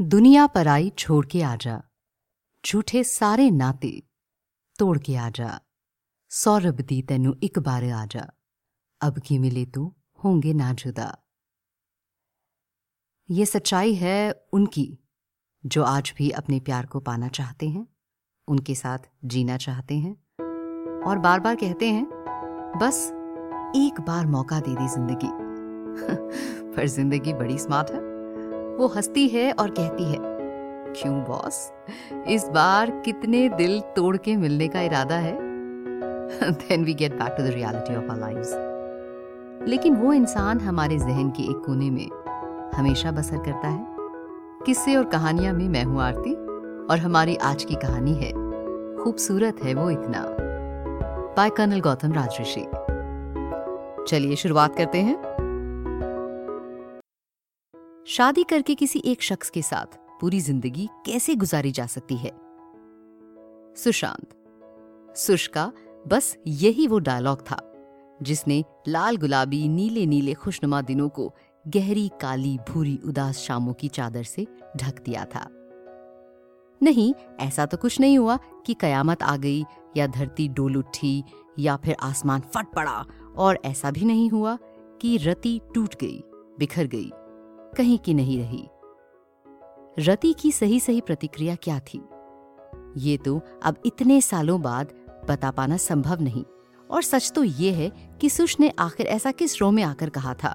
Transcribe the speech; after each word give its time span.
दुनिया 0.00 0.46
पर 0.46 0.68
आई 0.68 0.92
छोड़ 0.98 1.26
के 1.26 1.42
आ 1.42 1.56
जा। 1.56 1.82
झूठे 2.66 3.04
सारे 3.04 3.50
नाते 3.50 4.02
तोड़ 4.78 4.98
के 4.98 5.16
आ 5.16 5.30
जा। 5.30 5.60
सौरभ 6.28 6.80
दी 6.80 7.02
तेनू 7.02 7.36
एक 7.42 7.58
बार 7.58 7.84
आ 7.84 8.06
जा। 8.06 8.30
अब 9.00 9.18
की 9.18 9.38
मिले 9.38 9.64
तो 9.66 9.96
होंगे 10.24 10.52
ना 10.52 10.72
जुदा। 10.72 11.24
ये 13.30 13.46
सच्चाई 13.46 13.94
है 13.94 14.48
उनकी, 14.52 14.98
जो 15.66 15.82
आज 15.82 16.14
भी 16.18 16.30
अपने 16.30 16.60
प्यार 16.60 16.86
को 16.86 17.00
पाना 17.00 17.28
चाहते 17.28 17.68
हैं, 17.68 17.86
उनके 18.48 18.74
साथ 18.74 18.98
जीना 19.24 19.56
चाहते 19.56 19.94
हैं, 19.94 20.12
और 21.02 21.18
बार 21.18 21.40
बार 21.40 21.56
कहते 21.56 21.90
हैं, 21.90 22.06
बस 22.82 23.08
एक 23.76 24.00
बार 24.00 24.26
मौका 24.26 24.60
दे 24.60 24.74
दी 24.74 24.88
ज़िंदगी। 24.88 25.30
पर 26.76 26.86
ज़िंदगी 26.86 27.32
बड़ी 27.32 27.58
स्मार्ट 27.58 27.90
है। 27.90 28.05
वो 28.78 28.86
हंसती 28.86 29.26
है 29.28 29.52
और 29.52 29.70
कहती 29.70 30.04
है, 30.04 30.18
क्यों 30.92 31.14
बॉस? 31.24 31.72
इस 32.28 32.48
बार 32.48 32.90
कितने 33.04 33.48
दिल 33.48 33.80
तोड़ 33.96 34.16
के 34.16 34.36
मिलने 34.36 34.68
का 34.68 34.80
इरादा 34.80 35.16
है? 35.16 35.36
Then 36.52 36.84
we 36.84 36.94
get 36.94 37.12
back 37.12 37.34
to 37.36 37.42
the 37.42 37.46
reality 37.46 37.96
of 37.96 38.04
our 38.04 38.20
lives 38.20 39.68
लेकिन 39.68 39.96
वो 39.96 40.12
इंसान 40.12 40.60
हमारे 40.60 40.98
जहन 40.98 41.30
के 41.30 41.42
एक 41.42 41.62
कोने 41.66 41.90
में 41.90 42.08
हमेशा 42.74 43.10
बसर 43.10 43.38
करता 43.38 43.68
है। 43.68 43.86
किस्से 44.66 44.96
और 44.96 45.04
कहानियाँ 45.04 45.52
में 45.54 45.68
मैं 45.68 45.84
हूँ 45.84 46.00
आरती, 46.02 46.34
और 46.86 46.98
हमारी 46.98 47.36
आज 47.36 47.64
की 47.64 47.74
कहानी 47.74 48.14
है, 48.14 48.30
खूबसूरत 48.96 49.62
है 49.64 49.74
वो 49.74 49.90
इतना। 49.90 50.24
बाय 51.36 51.50
कर्नल 51.50 51.80
गौतम 51.80 52.12
राजऋषि 52.12 52.66
चलिए 54.08 54.36
शुरुआत 54.36 54.76
करते 54.76 54.98
हैं। 54.98 55.16
शादी 58.08 58.42
करके 58.42 58.74
किसी 58.74 59.00
एक 59.04 59.22
शख्स 59.22 59.48
के 59.50 59.62
साथ 59.62 59.96
पूरी 60.20 60.40
ज़िंदगी 60.40 60.88
कैसे 61.06 61.34
गुजारी 61.34 61.72
जा 61.72 61.86
सकती 61.86 62.16
है? 62.16 62.30
सुशांत। 63.76 65.16
सुश 65.16 65.46
का 65.46 65.72
बस 66.08 66.36
यही 66.46 66.86
वो 66.86 66.98
डायलॉग 66.98 67.40
था, 67.42 67.58
जिसने 68.22 68.62
लाल 68.88 69.16
गुलाबी 69.16 69.68
नीले 69.68 70.06
नीले 70.06 70.34
खुशनुमा 70.34 70.82
दिनों 70.82 71.08
को 71.08 71.32
गहरी 71.64 72.08
काली 72.20 72.56
भूरी 72.68 72.98
उदास 73.04 73.38
शामों 73.38 73.72
की 73.72 73.88
चादर 73.88 74.22
से 74.22 74.46
ढक 74.76 75.02
दिया 75.04 75.24
था। 75.24 75.46
नहीं, 76.80 77.12
ऐसा 77.40 77.66
तो 77.66 77.76
कुछ 77.76 78.00
नहीं 78.00 78.18
हुआ 78.18 78.38
कि 78.66 78.74
कयामत 78.74 79.22
आ 79.22 79.36
गई 79.36 79.64
या 79.96 80.06
धरती 80.06 80.48
डोल 80.48 80.76
उठी 80.76 81.22
या 81.58 81.76
फिर 81.76 81.96
आसमान 82.02 82.40
फट 82.54 82.72
पड़ा, 82.76 83.04
और 83.36 83.58
ऐसा 83.64 83.90
भी 83.90 84.04
नहीं 84.04 84.30
हुआ 84.30 84.58
कि 85.02 85.16
रति 85.16 85.60
टूट 85.74 85.94
गई, 86.00 86.22
बिखर 86.58 86.86
गई। 86.86 87.10
कहीं 87.76 87.98
की 87.98 88.14
नहीं 88.14 88.38
रही। 88.40 88.68
रति 89.98 90.32
की 90.32 90.52
सही 90.52 90.80
सही 90.80 91.00
प्रतिक्रिया 91.00 91.54
क्या 91.54 91.78
थी? 91.78 92.02
ये 92.96 93.16
तो 93.16 93.40
अब 93.62 93.76
इतने 93.86 94.20
सालों 94.20 94.62
बाद 94.62 94.92
बता 95.28 95.50
पाना 95.50 95.76
संभव 95.76 96.20
नहीं, 96.20 96.44
और 96.90 97.02
सच 97.02 97.32
तो 97.34 97.44
ये 97.44 97.72
है 97.72 98.18
कि 98.20 98.30
सुश 98.30 98.60
ने 98.60 98.72
आखिर 98.78 99.06
ऐसा 99.06 99.30
किस 99.30 99.60
रो 99.60 99.70
में 99.70 99.82
आकर 99.82 100.08
कहा 100.08 100.34
था। 100.34 100.54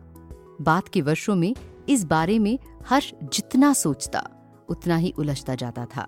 बात 0.61 0.87
के 0.87 1.01
वर्षों 1.01 1.35
में 1.35 1.55
इस 1.89 2.03
बारे 2.03 2.39
में 2.39 2.59
हर्ष 2.85 3.13
जितना 3.23 3.73
सोचता, 3.73 4.29
उतना 4.69 4.95
ही 4.95 5.13
उलझता 5.17 5.55
जाता 5.55 5.85
था। 5.85 6.07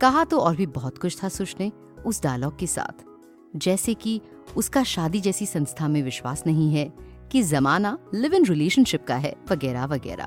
कहा 0.00 0.24
तो 0.24 0.38
और 0.38 0.56
भी 0.56 0.66
बहुत 0.66 0.98
कुछ 0.98 1.22
था 1.24 1.28
सुश 1.28 1.56
ने 1.60 1.72
उस 2.06 2.22
डायलॉग 2.22 2.58
के 2.58 2.66
साथ। 2.66 3.04
जैसे 3.56 3.94
कि 3.94 4.20
उसका 4.56 4.82
शादी 4.82 5.20
जैसी 5.20 5.46
संस्था 5.46 5.88
में 5.88 6.02
विश्वास 6.02 6.42
नहीं 6.46 6.74
है 6.74 7.09
कि 7.30 7.42
जमाना 7.42 7.96
लिव 8.14 8.34
इन 8.34 8.44
रिलेशनशिप 8.46 9.04
का 9.06 9.16
है, 9.16 9.34
वगैरह 9.50 9.84
वगैरह। 9.84 10.26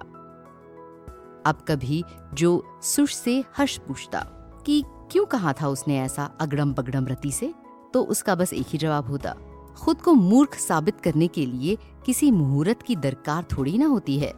अब 1.46 1.66
कभी 1.68 2.04
जो 2.34 2.80
सुश 2.84 3.16
से 3.16 3.44
हर्ष 3.58 3.78
पूछता 3.78 4.20
कि 4.66 4.84
क्यों 5.12 5.26
कहा 5.26 5.54
था 5.54 5.68
उसने 5.68 6.00
ऐसा 6.00 6.24
अगड़म 6.42 6.74
बगड़म 6.74 7.08
रति 7.08 7.32
से 7.32 7.54
तो 7.94 8.04
उसका 8.04 8.36
बस 8.36 8.54
एक 8.54 8.68
ही 8.70 8.78
जवाब 8.78 9.08
होता, 9.08 9.36
खुद 9.78 10.02
को 10.02 10.14
मूर्ख 10.14 10.56
साबित 10.56 11.00
करने 11.00 11.28
के 11.28 11.46
लिए 11.46 11.78
किसी 12.06 12.32
मुहूर्त 12.32 12.82
की 12.82 12.96
दरकार 12.96 13.46
थोड़ी 13.52 13.78
ना 13.78 13.86
होती 13.86 14.18
है। 14.20 14.32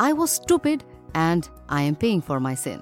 I 0.00 0.12
was 0.12 0.30
stupid 0.30 0.82
and 1.16 1.46
I 1.70 1.86
am 1.86 1.94
paying 1.94 2.22
for 2.22 2.38
my 2.38 2.56
sin 2.56 2.80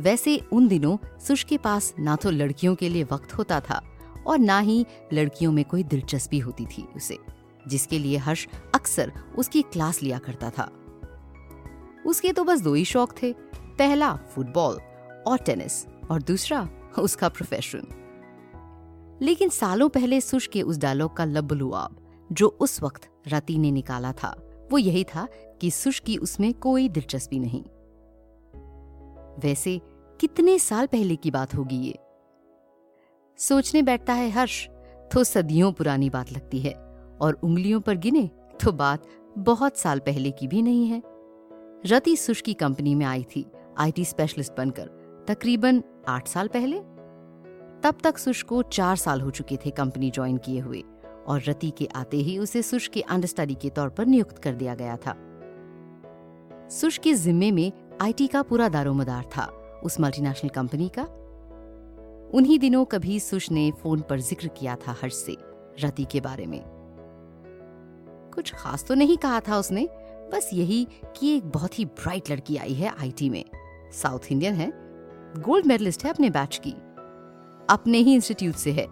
वैसे 0.00 0.36
उन 0.52 0.68
दिनों 0.68 0.96
सुश 1.18 1.42
के 1.44 1.58
पास 1.58 1.92
ना 1.98 2.16
तो 2.16 2.30
लड़कियों 2.30 2.74
के 2.74 2.88
लिए 2.88 3.04
वक्त 3.04 3.32
होता 3.32 3.60
था 3.60 3.80
और 4.26 4.38
ना 4.38 4.58
ही 4.58 4.86
लड़कियों 5.12 5.52
में 5.52 5.64
कोई 5.64 5.82
दिलचस्पी 5.82 6.38
होती 6.38 6.66
थी 6.66 6.88
उसे, 6.96 7.18
जिसके 7.68 7.98
लिए 7.98 8.16
हर्ष 8.16 8.46
अक्सर 8.74 9.12
उसकी 9.38 9.62
क्लास 9.62 10.02
लिया 10.02 10.18
करता 10.18 10.50
था। 10.50 10.70
उसके 12.06 12.32
तो 12.32 12.44
बस 12.44 12.60
दो 12.60 12.74
ही 12.74 12.84
शौक 12.84 13.14
थे, 13.22 13.32
पहला 13.78 14.16
फुटबॉल 14.16 14.74
और 15.26 15.38
टेनिस 15.38 15.86
और 16.10 16.22
दूसरा 16.22 16.68
उसका 16.98 17.28
प्रोफेशन 17.28 17.86
लेकिन 19.22 19.48
सालों 19.48 19.88
पहले 19.88 20.20
सुश 20.20 20.46
के 20.46 20.62
उस 20.62 20.78
डायलॉग 20.78 21.16
का 21.16 21.24
लबलुआब 21.24 21.96
जो 22.32 22.48
उस 22.60 22.82
वक्त 22.82 23.08
रति 23.28 23.58
ने 23.58 23.70
निकाला 23.70 24.12
था, 24.12 24.36
वो 24.72 24.78
यही 24.78 25.04
था 25.04 25.28
कि 25.60 25.70
सुश 25.70 25.98
की 25.98 26.16
उसमें 26.16 26.54
कोई 26.54 26.88
दिलचस्पी 26.88 27.38
नहीं। 27.38 27.62
वैसे 29.38 29.80
कितने 30.20 30.58
साल 30.58 30.86
पहले 30.86 31.16
की 31.16 31.30
बात 31.30 31.54
होगी 31.54 31.76
ये? 31.76 31.98
सोचने 33.38 33.80
बैठता 33.82 34.12
है 34.12 34.28
हर्ष 34.30 34.66
तो 35.12 35.22
सदियों 35.24 35.72
पुरानी 35.72 36.08
बात 36.10 36.32
लगती 36.32 36.58
है, 36.58 36.72
और 37.20 37.38
उंगलियों 37.42 37.80
पर 37.80 37.96
गिने 37.96 38.28
तो 38.60 38.72
बात 38.72 39.02
बहुत 39.38 39.76
साल 39.78 39.98
पहले 39.98 40.30
की 40.30 40.46
भी 40.48 40.62
नहीं 40.62 40.86
है। 40.86 41.02
रति 41.86 42.16
सुश 42.16 42.40
की 42.40 42.54
कंपनी 42.54 42.94
में 42.94 43.04
आई 43.06 43.24
थी, 43.26 43.44
आईटी 43.78 44.04
स्पेशलिस्ट 44.04 44.52
बनकर, 44.56 44.86
तकरीबन 45.28 45.82
आठ 46.08 46.28
साल 46.28 46.48
पहले। 46.48 46.78
तब 47.82 47.98
तक 48.04 48.18
सुश 48.18 48.42
को 48.42 48.62
चार 48.62 48.96
साल 48.96 49.20
हो 49.20 49.30
चुके 49.30 49.56
थे 49.56 49.70
कंपनी 49.70 50.10
ज्वाइन 50.10 50.36
किए 50.36 50.60
हुए, 50.60 50.82
और 51.26 51.42
रति 51.48 51.70
के 51.70 51.88
आते 51.94 52.16
ही 52.16 52.38
उसे 52.38 52.62
सुश 52.62 52.88
के 52.88 53.00
अंडरस्टडी 53.00 53.54
के 53.54 53.70
तौर 53.70 53.88
पर 53.88 54.06
नियुक्त 54.06 54.38
कर 54.38 54.54
दिया 54.54 54.74
गया 54.74 54.96
था। 54.96 55.14
सुश 56.70 56.98
के 56.98 57.14
जिम्मे 57.14 57.50
में 57.50 57.70
आईटी 58.02 58.26
का 58.26 58.42
पूरा 58.42 58.68
दारोमदार 58.68 59.24
था, 59.36 59.46
उस 59.84 60.00
मल्टीनेशनल 60.00 60.50
कंपनी 60.50 60.88
का। 60.88 61.06
उन्हीं 62.36 62.58
दिनों 62.58 62.84
कभी 62.84 63.20
सुश 63.20 63.50
ने 63.50 63.70
फ़ोन 63.70 64.00
पर 64.00 64.20
ज़िक्र 64.20 64.48
किया 64.48 64.76
था 64.76 64.96
हर्ष 65.02 65.14
से, 65.14 65.36
रति 65.80 66.04
के 66.04 66.20
बारे 66.20 66.46
में। 66.46 66.62
कुछ 68.34 68.54
खास 68.54 68.84
तो 68.84 68.94
नहीं 68.94 69.16
कहा 69.16 69.40
था 69.40 69.58
उसने, 69.58 69.88
बस 70.32 70.50
यही 70.52 70.88
कि 71.16 71.36
एक 71.36 71.44
बहुत 71.44 71.78
ही 71.78 71.84
ब्राइट 71.84 72.30
लड़की 72.30 72.56
आई 72.56 72.74
है 72.74 72.94
आईटी 73.00 73.30
में। 73.30 73.44
साउथ 73.92 74.18
इंडियन 74.32 74.54
है, 74.54 74.72
गोल्ड 75.40 75.66
मेडलिस्ट 75.66 76.04
है 76.04 76.10
अपने 76.10 76.30
बैच 76.30 76.60
की। 76.66 76.70
अपने 77.70 77.98
ही 77.98 78.14
इंस्टीट्यूट 78.14 78.54
से 78.54 78.72
है। 78.72 78.86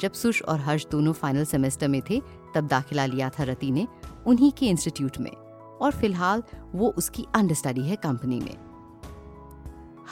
जब 0.00 0.12
सुश 0.12 0.42
और 0.42 0.60
हर्ष 0.60 0.86
दोनों 0.86 1.12
फाइनल 1.12 1.44
सेमेस्टर 1.44 1.88
में 1.88 2.02
थे, 2.10 2.22
तब 2.54 2.66
दाखिला 2.66 3.06
लिया 3.06 3.28
था 3.28 3.42
रति 3.42 3.70
ने 3.70 3.88
उन्हीं 4.26 4.52
के 4.52 4.66
इंस्टीट्यूट 4.66 5.18
में। 5.18 5.32
और 5.80 5.92
फ़िलहाल 5.92 6.42
वो 6.74 6.88
उसकी 6.88 7.26
अंडरस्टडी 7.34 7.82
है 7.82 7.96
कंपनी 7.96 8.40
में। 8.40 8.65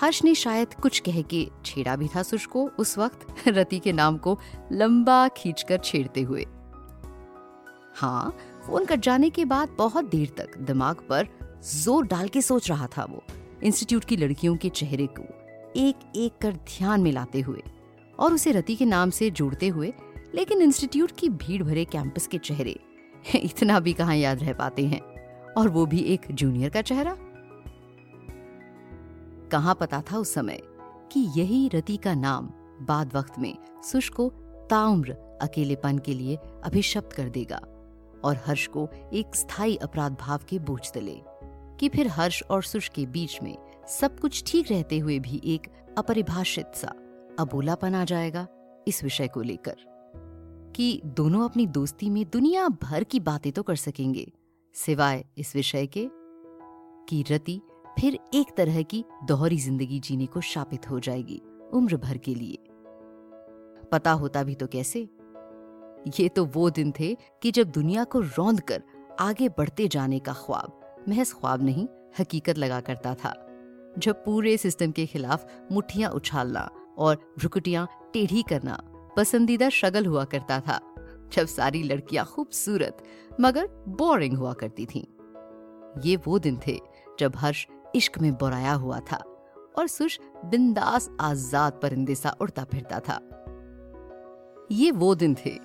हर्ष 0.01 0.25
ने 0.25 0.35
शायद 0.35 0.75
कुछ 0.75 0.99
कह 0.99 1.23
के 1.23 1.51
छेड़ा 1.65 1.97
भी 1.97 2.09
था 2.09 2.23
सुश 2.23 2.47
को 2.47 2.69
उस 2.79 2.99
वक्त 2.99 3.27
रति 3.49 3.79
के 3.79 3.93
नाम 3.93 4.17
को 4.19 4.39
लंबा 4.73 5.29
खींचकर 5.29 5.79
छेड़ते 5.79 6.21
हुए। 6.21 6.47
हाँ 7.95 8.37
फ़ोन 8.67 8.85
कट 8.85 9.01
जाने 9.01 9.31
के 9.31 9.45
बाद 9.45 9.69
बहुत 9.79 10.05
देर 10.05 10.35
तक 10.39 10.59
दिमाग 10.59 10.97
पर 10.97 11.29
ज़ोर 11.65 12.07
डाल 12.07 12.29
के 12.29 12.43
सोच 12.43 12.69
रहा 12.71 12.87
था 12.87 13.05
वो, 13.05 13.23
इंस्टीट्यूट 13.63 14.05
की 14.05 14.17
लड़कियों 14.17 14.57
के 14.57 14.69
चेहरे 14.69 15.07
को 15.07 15.23
एक 15.77 16.13
एक 16.17 16.33
कर 16.43 16.53
ध्यान 16.53 17.01
में 17.01 17.13
लाते 17.13 17.41
हुए 17.41 17.63
और 18.19 18.35
उसे 18.35 18.53
रति 18.53 18.77
के 18.77 18.85
नाम 18.85 19.11
से 19.11 19.31
जोड़ते 19.31 19.69
हुए, 19.69 19.93
लेकिन 20.35 20.63
इंस्टीट्यूट 20.63 21.13
की 21.19 21.29
भीड़ 21.29 21.63
भरे 21.63 21.85
कैंपस 21.85 22.27
के 22.27 22.39
चेहरे 22.39 22.79
इतना 23.35 23.81
भी 23.81 23.93
कहाँ 23.93 24.17
याद 24.17 24.43
रह 24.43 24.53
पाते 24.53 24.87
हैं। 24.87 25.01
और 25.53 25.69
वो 25.69 25.87
भी 25.87 26.01
एक 26.01 26.21
जूनियर 26.31 26.71
का 26.71 26.83
चेहरा। 26.83 27.17
कहाँ 29.55 29.75
पता 29.75 30.03
था 30.03 30.19
उस 30.19 30.35
समय 30.35 30.61
कि 31.13 31.41
यही 31.41 31.69
रति 31.69 31.97
का 31.97 32.15
नाम 32.15 32.47
बाद 32.83 33.17
वक्त 33.17 33.39
में 33.39 33.83
सुश 33.83 34.09
को 34.09 34.29
ताउम्र 34.71 35.13
अकेलेपन 35.43 35.99
के 35.99 36.15
लिए 36.15 36.37
अभिशप्त 36.37 37.13
कर 37.13 37.29
देगा 37.29 37.57
और 38.25 38.41
हर्ष 38.47 38.67
को 38.67 38.89
एक 39.13 39.35
स्थायी 39.35 39.77
अपराध 39.77 40.17
भाव 40.21 40.41
के 40.49 40.59
बोझ 40.59 40.93
तले 40.93 41.23
कि 41.81 41.89
फिर 41.89 42.09
हर्ष 42.09 42.43
और 42.51 42.63
सुश 42.63 42.89
के 42.89 43.07
बीच 43.07 43.43
में 43.43 43.57
सब 43.89 44.21
कुछ 44.21 44.45
ठीक 44.47 44.73
रहते 44.73 44.99
हुए 44.99 45.19
भी 45.19 45.41
एक 45.45 45.61
अपरिभाषित 45.99 46.67
सा 46.75 46.89
अबोलापन 47.39 47.95
आ 47.95 48.05
जाएगा 48.05 48.49
इस 48.89 49.05
विषय 49.05 49.29
को 49.29 49.43
लेकर। 49.43 49.77
कि 50.77 51.01
दोनों 51.05 51.45
अपनी 51.45 51.67
दोस्ती 51.67 52.11
में 52.11 52.31
दुनिया 52.33 52.69
भर 52.69 53.05
की 53.05 53.21
बातें 53.21 53.53
तो 53.53 53.63
कर 53.63 53.77
सकेंगे, 53.77 54.33
सिवाय 54.75 55.25
इस 55.39 55.57
विषय 55.57 55.87
के 55.87 56.09
कि 57.09 57.25
रति 57.31 57.61
फिर 57.99 58.19
एक 58.35 58.55
तरह 58.57 58.83
की 58.83 59.05
दोहरी 59.25 59.57
ज़िंदगी 59.57 59.99
जीने 60.01 60.27
को 60.27 60.41
शापित 60.41 60.91
हो 60.91 61.01
जाएगी 61.01 61.41
उम्र 61.73 61.97
भर 61.97 62.19
के 62.19 62.35
लिए। 62.35 62.59
पता 63.93 64.13
होता 64.13 64.43
भी 64.43 64.55
तो 64.55 64.67
कैसे? 64.67 65.01
ये 66.19 66.29
तो 66.29 66.45
वो 66.45 66.69
दिन 66.71 66.93
थे 67.01 67.15
कि 67.43 67.51
जब 67.51 67.71
दुनिया 67.71 68.05
को 68.05 68.21
रौंद 68.21 68.61
कर 68.61 68.83
आगे 69.21 69.49
बढ़ते 69.49 69.87
जाने 69.89 70.19
का 70.19 70.33
ख्वाब, 70.33 70.81
महज 71.09 71.33
ख्वाब 71.33 71.63
नहीं, 71.63 71.87
हकीकत 72.19 72.59
लगा 72.59 72.81
करता 72.81 73.15
था। 73.15 73.35
जब 73.99 74.25
पूरे 74.25 74.57
सिस्टम 74.57 74.91
के 74.91 75.07
खिलाफ 75.07 75.47
मुठ्ठियाँ 75.73 76.11
उछालना 76.11 76.69
और 76.99 77.17
भ्रुकुटियाँ 77.39 77.87
टेढ़ी 78.13 78.43
करना 78.43 78.79
पसंदीदा 79.17 79.69
शगल 79.69 80.07
हुआ 80.07 80.25
करता 80.25 80.61
था, 80.61 80.81
जब 81.33 81.47
सारी 81.47 81.83
लड़कियाँ 81.83 82.25
खूबसूरत 82.27 83.03
मगर 83.41 83.69
बोरिंग 83.89 84.37
हुआ 84.39 84.53
करती 84.53 84.87
थीं। 84.87 85.05
ये 86.03 86.17
वो 86.17 86.39
दिन 86.39 86.59
थे 86.67 86.79
जब 87.19 87.37
हर्ष 87.37 87.67
इश्क 87.95 88.19
में 88.19 88.33
बोराया 88.33 88.73
हुआ 88.73 88.99
था 89.13 89.17
और 89.79 89.87
सुश 89.89 90.19
बिंदास 90.45 91.09
आज़ाद 91.21 91.73
परिंदे 91.73 92.15
सा 92.15 92.37
उड़ता 92.41 92.65
फिरता 92.65 93.01
था। 93.01 93.21
ये 94.73 94.91
वो 94.91 95.15
दिन 95.15 95.37
थे 95.47 95.59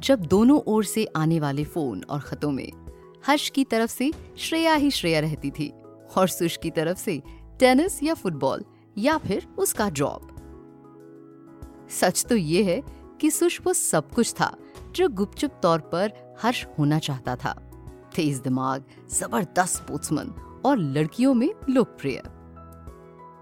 जब 0.00 0.20
दोनों 0.20 0.60
ओर 0.66 0.84
से 0.84 1.06
आने 1.16 1.40
वाले 1.40 1.64
फ़ोन 1.64 2.02
और 2.10 2.20
खतों 2.20 2.50
में 2.50 2.70
हर्ष 3.26 3.48
की 3.50 3.64
तरफ़ 3.64 3.90
से 3.90 4.10
श्रेया 4.38 4.74
ही 4.74 4.90
श्रेया 4.90 5.20
रहती 5.20 5.50
थी 5.50 5.72
और 6.16 6.28
सुश 6.28 6.56
की 6.56 6.70
तरफ़ 6.70 6.98
से 6.98 7.22
टेनिस 7.58 8.02
या 8.02 8.14
फुटबॉल 8.14 8.64
या 8.98 9.16
फिर 9.18 9.46
उसका 9.58 9.88
जॉब 9.90 10.28
सच 11.90 12.24
तो 12.28 12.36
ये 12.36 12.62
है 12.64 12.82
कि 13.20 13.30
सुश 13.30 13.60
वो 13.66 13.72
सब 13.72 14.10
कुछ 14.12 14.32
था 14.32 14.54
जो 14.94 15.08
गुपचुप 15.08 15.60
तौर 15.62 15.80
पर 15.92 16.12
हर्ष 16.42 16.64
होना 16.78 16.98
चाहता 16.98 17.36
था। 17.36 17.52
तेज 18.16 18.38
दिमाग, 18.38 18.84
ज़बरदस्त 19.10 19.76
स्पोर्ट्समैन 19.76 20.34
और 20.64 20.78
लड़कियों 20.78 21.34
में 21.34 21.52
लोकप्रिय। 21.70 22.22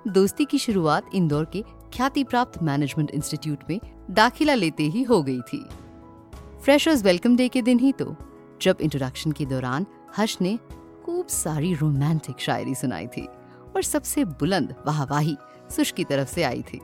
दोस्ती 0.09 0.45
की 0.45 0.59
शुरुआत 0.59 1.11
इंदौर 1.15 1.45
के 1.45 1.63
ख्याति 1.95 2.25
प्राप्त 2.25 2.63
मैनेजमेंट 2.63 3.11
इंस्टीट्यूट 3.11 3.65
में 3.71 3.81
दाखिला 4.11 4.55
लेते 4.55 4.83
ही 4.83 5.03
हो 5.03 5.23
गई 5.23 5.41
थी। 5.41 5.65
फ्रेशर्स 6.65 7.05
वेलकम 7.05 7.37
डे 7.37 7.49
के 7.49 7.63
दिन 7.63 7.79
ही 7.79 7.93
तो 7.93 8.17
जब 8.63 8.77
इंट्रोडक्शन 8.81 9.33
के 9.33 9.47
दौरान 9.47 9.87
हर्ष 10.17 10.37
ने 10.41 10.59
खूब 11.05 11.27
सारी 11.27 11.75
रोमांटिक 11.75 12.41
शायरी 12.41 12.75
सुनाई 12.75 13.07
थी 13.07 13.27
और 13.77 13.83
सबसे 13.83 14.25
बुलंद 14.25 14.75
वाहवाही 14.87 15.37
सुश 15.71 15.91
की 15.91 16.05
तरफ़ 16.05 16.29
से 16.29 16.43
आई 16.43 16.63
थी। 16.63 16.81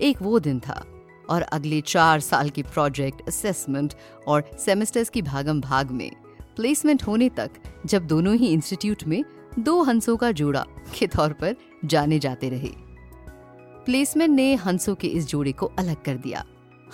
एक 0.00 0.22
वो 0.22 0.38
दिन 0.38 0.60
था 0.60 0.84
और 1.30 1.42
अगले 1.42 1.80
चार 1.80 2.20
साल 2.20 2.50
के 2.50 2.62
प्रोजेक्ट 2.62 3.28
असेसमेंट 3.28 3.94
और 4.28 4.50
सेमेस्टर्स 4.58 5.08
की 5.08 5.22
भागम 5.22 5.60
भाग 5.60 5.90
में 5.90 6.10
प्लेसमेंट 6.56 7.02
होने 7.02 7.28
तक 7.28 7.50
जब 7.86 8.06
दोनों 8.06 8.34
ही 8.34 8.52
इंस्टीट्यूट 8.52 9.04
में 9.04 9.22
दो 9.58 9.82
हंसों 9.82 10.16
का 10.16 10.30
जोड़ा 10.32 10.64
के 10.98 11.06
तौर 11.06 11.32
पर 11.32 11.56
जाने 11.84 12.18
जाते 12.18 12.48
रहे। 12.48 12.70
प्लेसमेंट 13.86 14.30
ने 14.30 14.54
हंसों 14.54 14.94
के 14.94 15.08
इस 15.08 15.26
जोड़े 15.28 15.52
को 15.52 15.66
अलग 15.78 16.02
कर 16.02 16.16
दिया। 16.16 16.44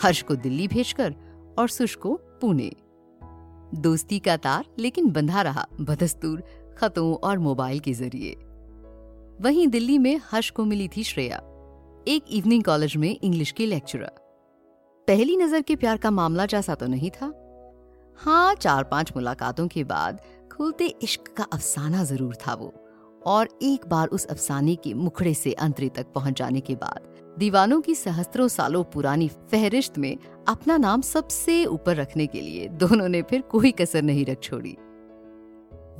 हर्ष 0.02 0.22
को 0.22 0.34
दिल्ली 0.36 0.68
भेजकर 0.68 1.14
और 1.58 1.68
सुश 1.68 1.94
को 1.94 2.14
पुणे। 2.40 2.70
दोस्ती 3.74 4.18
का 4.18 4.36
तार 4.36 4.64
लेकिन 4.78 5.10
बंधा 5.10 5.42
रहा 5.42 5.66
बदस्तूर, 5.80 6.42
खतों 6.78 7.14
और 7.14 7.38
मोबाइल 7.38 7.80
के 7.80 7.92
ज़रिए। 7.92 8.34
वहीं 9.40 9.66
दिल्ली 9.68 9.98
में 9.98 10.20
हर्ष 10.24 10.50
को 10.50 10.64
मिली 10.64 10.88
थी 10.88 11.02
श्रेया, 11.04 11.36
एक 12.08 12.24
इवनिंग 12.30 12.64
कॉलेज 12.64 12.96
में 12.96 13.18
इंग्लिश 13.22 13.50
की 13.52 13.66
लेक्चरर। 13.66 14.10
पहली 15.08 15.36
नज़र 15.36 15.62
के 15.62 15.76
प्यार 15.76 15.96
का 15.96 16.10
मामला 16.10 16.46
जैसा 16.46 16.74
तो 16.74 16.86
नहीं 16.86 17.10
था। 17.10 17.32
हाँ 18.20 18.54
चार 18.54 18.84
पाँच 18.84 19.12
मुलाकातों 19.16 19.66
के 19.68 19.82
बाद 19.84 20.20
खुलते 20.52 20.86
इश्क 21.02 21.28
का 21.36 21.44
अफसाना 21.52 22.02
ज़रूर 22.04 22.34
था 22.36 22.54
वो। 22.54 22.72
और 23.26 23.48
एक 23.62 23.86
बार 23.88 24.08
उस 24.08 24.24
अफसाने 24.24 24.74
के 24.76 24.94
मुखड़े 24.94 25.34
से 25.34 25.52
अंतरे 25.52 25.88
तक 25.88 26.06
पहुँच 26.14 26.38
जाने 26.38 26.60
के 26.60 26.74
बाद 26.74 27.36
दीवानों 27.38 27.80
की 27.80 27.94
सहस्त्रों 27.94 28.48
सालों 28.48 28.82
पुरानी 28.84 29.28
फहरिस्त 29.28 29.98
में 29.98 30.16
अपना 30.48 30.76
नाम 30.76 31.00
सबसे 31.00 31.64
ऊपर 31.64 31.96
रखने 31.96 32.26
के 32.26 32.40
लिए 32.40 32.68
दोनों 32.68 33.08
ने 33.08 33.22
फिर 33.22 33.40
कोई 33.40 33.70
कसर 33.70 34.02
नहीं 34.02 34.24
रख 34.26 34.42
छोड़ी। 34.42 34.76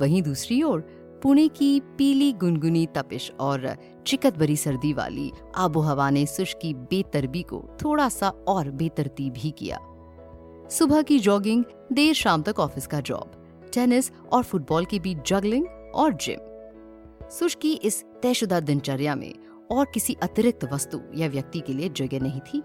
वहीं 0.00 0.23
दूसरी 0.23 0.62
ओर 0.62 0.81
पुणे 1.23 1.47
की 1.49 1.79
पीली 1.99 2.32
गुनगुनी 2.32 2.87
तपिश 2.87 3.31
और 3.41 3.75
चिकत 4.06 4.38
भरी 4.38 4.56
सर्दी 4.56 4.93
वाली 4.93 5.31
आबो 5.56 5.81
हवा 5.81 6.11
ने 6.11 6.26
सुश 6.26 6.56
की 6.62 6.75
बेतरबी 6.75 7.43
को 7.43 7.62
थोड़ा 7.85 8.09
सा 8.09 8.29
और 8.49 8.71
बेतरतीब 8.73 9.35
ही 9.37 9.50
किया। 9.50 9.79
सुबह 10.70 11.03
की 11.03 11.19
जॉगिंग 11.19 11.65
देर 11.93 12.15
शाम 12.15 12.43
तक 12.43 12.59
ऑफ़िस 12.61 12.87
का 12.87 13.00
जॉब 13.00 13.70
टेनिस 13.75 14.11
और 14.32 14.43
फुटबॉल 14.43 14.85
के 14.85 14.99
बीच 14.99 15.19
जगलिंग 15.26 15.67
और 15.94 16.12
जिम 16.12 17.29
सुश 17.29 17.55
की 17.55 17.73
इस 17.75 18.05
तयशुदा 18.23 18.59
दिनचर्या 18.61 19.15
में 19.15 19.32
और 19.70 19.87
किसी 19.94 20.17
अतिरिक्त 20.23 20.65
वस्तु 20.73 21.00
या 21.15 21.29
व्यक्ति 21.29 21.61
के 21.61 21.73
लिए 21.73 21.88
जगह 21.88 22.20
नहीं 22.20 22.41
थी। 22.41 22.62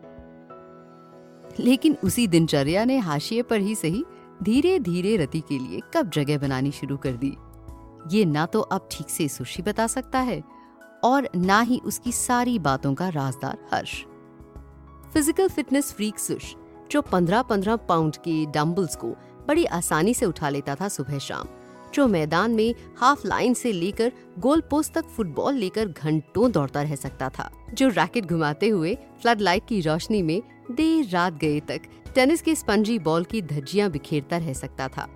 लेकिन 1.64 1.98
उसी 2.04 2.28
दिनचर्या 2.28 2.84
ने 2.86 2.98
हाशिए 2.98 3.42
पर 3.42 3.60
ही 3.60 3.76
सही 3.76 4.04
धीरे 4.44 4.80
धीरे 4.80 5.16
रति 5.18 5.40
के 5.40 5.60
लिए 5.60 5.80
कब 5.94 6.10
जगह 6.10 6.38
बनानी 6.38 6.72
शुरू 6.72 6.98
कर 6.98 7.14
दी। 7.24 7.36
ये 8.18 8.26
ना 8.26 8.46
तो 8.46 8.62
अब 8.62 8.88
ठीक 8.92 9.10
से 9.10 9.28
सुशी 9.28 9.62
बता 9.62 9.88
सकता 9.88 10.20
है 10.20 10.42
और 11.04 11.30
ना 11.36 11.62
ही 11.62 11.80
उसकी 11.86 12.12
सारी 12.12 12.58
बातों 12.60 12.94
का 12.94 13.10
राजदार 13.10 13.58
Harsh. 13.74 14.04
Physical 15.14 15.50
fitness 15.50 15.92
freak 15.92 16.20
Sush 16.20 16.56
जो 16.94 17.02
पंद्रह 17.02 17.42
पंद्रह 17.42 17.76
पाउंड 17.90 18.16
के 18.16 18.46
डम्बल्स 18.46 18.96
को 18.96 19.08
बड़ी 19.48 19.66
आसानी 19.66 20.14
से 20.14 20.26
उठा 20.26 20.50
लेता 20.50 20.76
था 20.76 20.88
सुबह 20.88 21.18
शाम, 21.20 21.48
जो 21.94 22.08
मैदान 22.08 22.52
में 22.52 22.76
हाफ़ 22.98 23.26
लाइन 23.28 23.54
से 23.54 23.72
लेकर 23.72 24.12
गोल 24.40 24.62
पोस्ट 24.62 24.94
तक 24.94 25.06
फुटबॉल 25.06 25.56
लेकर 25.56 25.88
घंटों 25.88 26.52
दौड़ता 26.52 26.82
रह 26.82 26.96
सकता 26.96 27.30
था, 27.30 27.50
जो 27.74 27.88
रैकेट 27.88 28.26
घुमाते 28.26 28.68
हुए 28.68 28.96
फ्लड 29.22 29.42
लाइट 29.42 29.68
की 29.70 29.82
रोशनी 29.82 30.22
में 30.22 30.42
देर 30.72 31.10
रात 31.10 31.34
गए 31.34 31.60
तक 31.60 31.90
टेनिस 32.16 32.42
के 32.42 32.56
स्पंजी 32.56 33.00
बॉल 33.00 33.24
की 33.24 33.42
धज्जियाँ 33.42 33.90
बिखेरता 33.92 34.38
रह 34.38 34.54
सकता 34.54 34.88
था। 34.88 35.10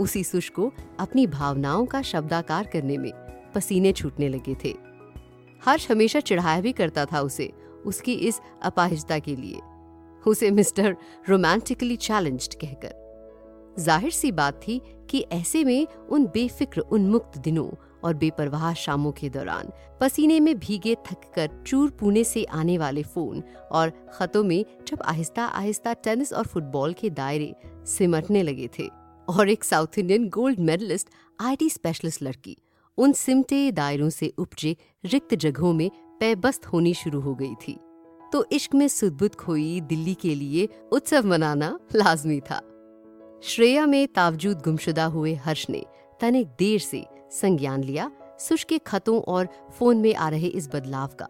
उसी 0.00 0.24
सुश 0.24 0.48
को 0.48 0.72
अपनी 1.00 1.26
भावनाओं 1.26 1.86
का 1.86 2.02
शब्दाकार 2.02 2.66
करने 2.66 2.98
में 2.98 3.10
पसीने 3.54 3.92
छूटने 3.92 4.28
लगे 4.28 4.56
थे। 4.64 4.76
हर्ष 5.62 5.90
हमेशा 5.90 6.20
चिढ़ाया 6.20 6.60
भी 6.60 6.72
करता 6.72 7.04
था 7.04 7.20
उसे, 7.20 7.52
उसकी 7.86 8.14
इस 8.14 8.40
अपाहिजता 8.62 9.18
के 9.18 9.36
लिए। 9.36 9.60
उसे 10.28 10.50
मिस्टर 10.50 10.96
रोमांटिकली 11.28 11.96
चैलेंज्ड 11.98 12.54
कहकर। 12.60 13.06
ज़ाहिर 13.78 14.10
सी 14.10 14.30
बात 14.32 14.60
थी 14.62 14.80
कि 15.10 15.20
ऐसे 15.32 15.62
में 15.64 15.86
उन 16.10 16.24
बेफिक्र, 16.26 16.80
उन्मुक्त 16.80 17.38
दिनों 17.38 17.68
और 18.04 18.14
बेपरवाह 18.14 18.72
शामों 18.74 19.12
के 19.12 19.28
दौरान 19.28 19.70
पसीने 20.00 20.38
में 20.40 20.58
भीगे 20.58 20.94
थक 21.06 21.30
कर 21.34 21.62
चूर 21.66 21.90
पुणे 21.90 22.24
से 22.24 22.44
आने 22.44 22.76
वाले 22.78 23.02
फ़ोन 23.04 23.42
और 23.72 23.92
खतों 24.14 24.42
में 24.44 24.64
जब 24.88 25.02
आहिस्ता 25.02 25.44
आहिस्ता 25.44 25.92
टेनिस 26.04 26.32
और 26.32 26.46
फुटबॉल 26.46 26.92
के 26.92 27.10
दायरे 27.10 27.54
सिमटने 27.86 28.42
लगे 28.42 28.68
थे 28.78 28.88
और 29.28 29.48
एक 29.48 29.64
south 29.64 29.98
Indian 29.98 30.28
gold 30.28 30.60
medalist 30.60 31.08
IT 31.40 31.70
specialist 31.70 32.22
लड़की 32.22 32.56
उन 32.98 33.12
सिमटे 33.12 33.70
दायरों 33.72 34.08
से 34.10 34.32
उपजे 34.38 34.76
रिक्त 35.04 35.34
जगहों 35.34 35.72
में 35.72 35.90
पैबस्त 36.20 36.66
होनी 36.66 36.94
शुरू 36.94 37.20
हो 37.20 37.34
गई 37.34 37.54
थी। 37.54 37.78
तो 38.32 38.44
इश्क 38.52 38.74
में 38.74 38.86
सुदबुद 38.88 39.34
खोई 39.34 39.80
दिल्ली 39.80 40.14
के 40.14 40.34
लिए 40.34 40.68
उत्सव 40.92 41.26
मनाना 41.26 41.78
लाजमी 41.94 42.40
था। 42.40 42.60
श्रेया 43.42 43.86
में 43.86 44.06
तावजूद 44.08 44.62
गुमशुदा 44.62 45.04
हुए 45.04 45.34
हर्ष 45.34 45.66
ने 45.70 45.84
तनिक 46.20 46.46
देर 46.58 46.80
से 46.80 47.04
संज्ञान 47.32 47.82
लिया 47.84 48.10
सुश 48.40 48.64
के 48.64 48.78
खतों 48.78 49.20
और 49.22 49.48
फ़ोन 49.78 49.96
में 49.96 50.14
आ 50.14 50.28
रहे 50.28 50.46
इस 50.46 50.68
बदलाव 50.68 51.08
का। 51.20 51.28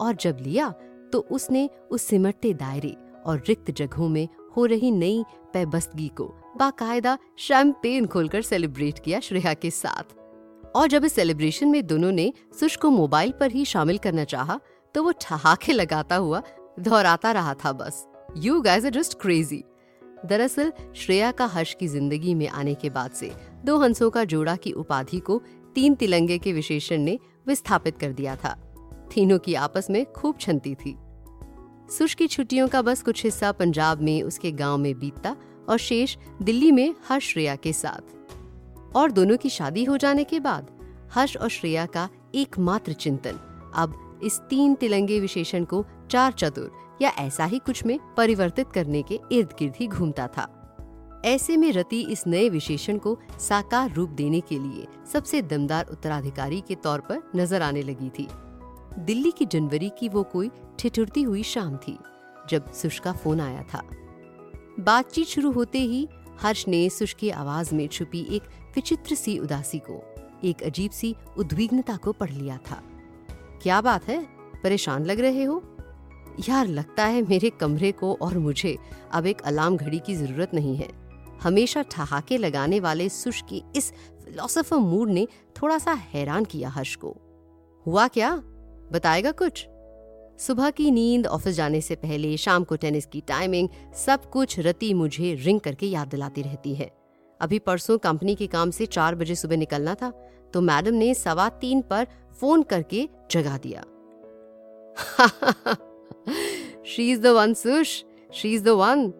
और 0.00 0.14
जब 0.14 0.36
लिया 0.40 0.68
तो 1.12 1.18
उसने 1.30 1.68
उस 1.90 2.02
सिमटते 2.02 2.52
दायरे 2.54 2.94
और 3.26 3.42
रिक्त 3.48 3.70
जगहों 3.70 4.08
में 4.08 4.28
हो 4.56 4.64
रही 4.66 4.90
नई 4.90 5.24
पैबस्तगी 5.52 6.08
को 6.08 6.24
बाकायदा 6.58 7.16
शैम्पेन 7.38 8.06
खोलकर 8.06 8.42
सेलिब्रेट 8.42 8.98
किया 8.98 9.20
श्रेया 9.20 9.54
के 9.54 9.70
साथ। 9.70 10.16
और 10.76 10.88
जब 10.88 11.04
इस 11.04 11.12
सेलिब्रेशन 11.12 11.68
में 11.68 11.86
दोनों 11.86 12.10
ने 12.12 12.32
सुश 12.60 12.76
को 12.76 12.90
मोबाइल 12.90 13.32
पर 13.40 13.50
ही 13.50 13.64
शामिल 13.64 13.98
करना 13.98 14.24
चाहा 14.24 14.58
तो 14.94 15.02
वो 15.02 15.12
ठहाके 15.20 15.72
लगाता 15.72 16.16
हुआ 16.16 16.42
दोहराता 16.80 17.32
रहा 17.32 17.54
था 17.54 17.72
बस। 17.72 18.06
You 18.36 18.60
guys 18.60 18.86
are 18.86 18.92
just 18.92 19.20
crazy 19.20 19.64
दरअसल, 20.26 20.72
श्रेया 20.94 21.30
का 21.32 21.46
हर्ष 21.46 21.74
की 21.74 21.88
ज़िंदगी 21.88 22.34
में 22.34 22.48
आने 22.48 22.74
के 22.74 22.90
बाद 22.90 23.10
से 23.10 23.32
दो 23.64 23.78
हंसों 23.78 24.10
का 24.10 24.24
जोड़ा 24.24 24.56
की 24.56 24.72
उपाधि 24.72 25.18
को 25.18 25.42
तीन 25.74 25.94
तिलंगे 25.94 26.38
के 26.38 26.52
विशेषण 26.52 26.98
ने 26.98 27.18
विस्थापित 27.46 27.98
कर 27.98 28.12
दिया 28.12 28.36
था। 28.36 28.74
तीनों 29.14 29.38
की 29.38 29.54
आपस 29.54 29.86
में 29.90 30.12
खूब 30.12 30.38
छनती 30.40 30.74
थी। 30.74 30.96
सुश 31.98 32.14
की 32.14 32.26
छुट्टियों 32.26 32.68
का 32.68 32.82
बस 32.82 33.02
कुछ 33.02 33.24
हिस्सा 33.24 33.52
पंजाब 33.52 34.00
में 34.00 34.22
उसके 34.22 34.52
गाँव 34.52 34.78
में 34.78 34.98
बीतता 34.98 35.36
और 35.68 35.78
शेष 35.78 36.16
दिल्ली 36.42 36.72
में 36.72 36.94
हर्ष 37.08 37.32
श्रेया 37.32 37.56
के 37.56 37.72
साथ। 37.72 38.96
और 38.96 39.10
दोनों 39.10 39.36
की 39.36 39.48
शादी 39.48 39.84
हो 39.84 39.96
जाने 39.96 40.24
के 40.24 40.40
बाद 40.40 40.70
हर्ष 41.12 41.36
और 41.36 41.48
श्रेया 41.48 41.86
का 41.86 42.08
एकमात्र 42.34 42.92
चिंतन 42.92 43.38
अब 43.74 44.09
इस 44.24 44.38
तीन 44.40 44.74
तिलंगे 44.74 45.20
विशेषण 45.20 45.64
को 45.64 45.84
चार 46.10 46.32
चतुर 46.32 46.98
या 47.02 47.10
ऐसा 47.10 47.44
ही 47.44 47.58
कुछ 47.58 47.84
में 47.86 47.98
परिवर्तित 48.16 48.72
करने 48.72 49.02
के 49.02 49.20
इर्द 49.32 49.54
गिर्द 49.58 49.74
ही 49.76 49.86
घूमता 49.86 50.26
था। 50.26 50.46
ऐसे 51.24 51.56
में 51.56 51.72
रति 51.72 52.00
इस 52.02 52.26
नए 52.26 52.48
विशेषण 52.48 52.98
को 52.98 53.18
साकार 53.40 53.92
रूप 53.92 54.10
देने 54.10 54.40
के 54.40 54.58
लिए 54.58 54.86
सबसे 55.12 55.42
दमदार 55.42 55.86
उत्तराधिकारी 55.86 56.60
के 56.60 56.74
तौर 56.74 57.00
पर 57.00 57.30
नज़र 57.36 57.62
आने 57.62 57.82
लगी 57.82 58.08
थी। 58.10 58.28
दिल्ली 58.98 59.30
की 59.30 59.46
जनवरी 59.46 59.90
की 59.98 60.08
वो 60.08 60.22
कोई 60.22 60.50
ठिठुरती 60.78 61.22
हुई 61.22 61.42
शाम 61.42 61.76
थी, 61.76 61.98
जब 62.50 62.72
सुष 62.72 62.98
का 62.98 63.12
फ़ोन 63.12 63.40
आया 63.40 63.62
था। 63.74 63.82
बातचीत 64.80 65.26
शुरू 65.26 65.50
होते 65.52 65.78
ही 65.78 66.06
हर्ष 66.40 66.64
ने 66.68 66.88
सुश 66.90 67.12
की 67.12 67.30
आवाज़ 67.30 67.74
में 67.74 67.86
छुपी 67.88 68.26
एक 68.30 68.42
विचित्र 68.76 69.14
सी 69.14 69.38
उदासी 69.38 69.78
को, 69.78 70.02
एक 70.44 70.62
अजीब 70.62 70.90
सी 70.90 71.14
उद्विग्नता 71.38 71.96
को 71.96 72.12
पढ़ 72.12 72.30
लिया 72.30 72.58
था। 72.70 72.82
क्या 73.62 73.80
बात 73.80 74.08
है? 74.08 74.26
परेशान 74.62 75.04
लग 75.04 75.20
रहे 75.20 75.44
हो? 75.44 75.62
यार, 76.48 76.66
लगता 76.66 77.04
है 77.04 77.22
मेरे 77.22 77.50
कमरे 77.50 77.92
को 77.92 78.14
और 78.22 78.38
मुझे 78.38 78.78
अब 79.12 79.26
एक 79.26 79.40
अलार्म 79.40 79.76
घड़ी 79.76 79.98
की 79.98 80.14
ज़रूरत 80.14 80.54
नहीं 80.54 80.76
है। 80.76 80.88
हमेशा 81.42 81.82
ठहाके 81.82 82.38
लगाने 82.38 82.80
वाले 82.80 83.08
सुश 83.08 83.42
की 83.48 83.62
इस 83.76 83.92
फिलोसोफर 83.92 84.76
मूड 84.76 85.10
ने 85.10 85.28
थोड़ा 85.62 85.78
सा 85.78 85.92
हैरान 85.92 86.44
किया 86.44 86.68
हर्ष 86.68 86.96
को। 86.96 87.16
हुआ 87.86 88.08
क्या? 88.08 88.36
बताएगा 88.92 89.30
कुछ? 89.32 89.66
सुबह 90.38 90.70
की 90.70 90.90
नींद, 90.90 91.26
ऑफ़िस 91.26 91.56
जाने 91.56 91.80
से 91.80 91.94
पहले, 91.94 92.36
शाम 92.36 92.64
को 92.64 92.76
टेनिस 92.76 93.06
की 93.06 93.20
टाइमिंग 93.20 93.68
सब 93.94 94.30
कुछ 94.30 94.58
रति 94.58 94.94
मुझे 94.94 95.34
रिंग 95.34 95.60
करके 95.60 95.86
याद 95.86 96.08
दिलाती 96.08 96.42
रहती 96.42 96.74
है। 96.74 96.90
अभी 97.40 97.58
परसों 97.58 97.98
कंपनी 97.98 98.34
के 98.34 98.46
काम 98.46 98.70
से 98.70 98.86
चार 98.86 99.14
बजे 99.14 99.34
सुबह 99.34 99.56
निकलना 99.56 99.94
था 99.94 100.10
तो 100.54 100.60
मैडम 100.60 100.94
ने 100.94 101.14
सवा 101.14 101.48
तीन 101.48 101.82
पर 101.82 102.06
फ़ोन 102.40 102.62
करके 102.62 103.08
जगा 103.30 103.58
दिया। 103.66 103.82
She 106.86 107.10
is 107.12 107.20
the 107.20 107.26
one 107.26 107.54
Sush 107.54 108.04
she 108.34 108.54
is 108.54 108.64
the 108.64 108.68
one 108.68 109.12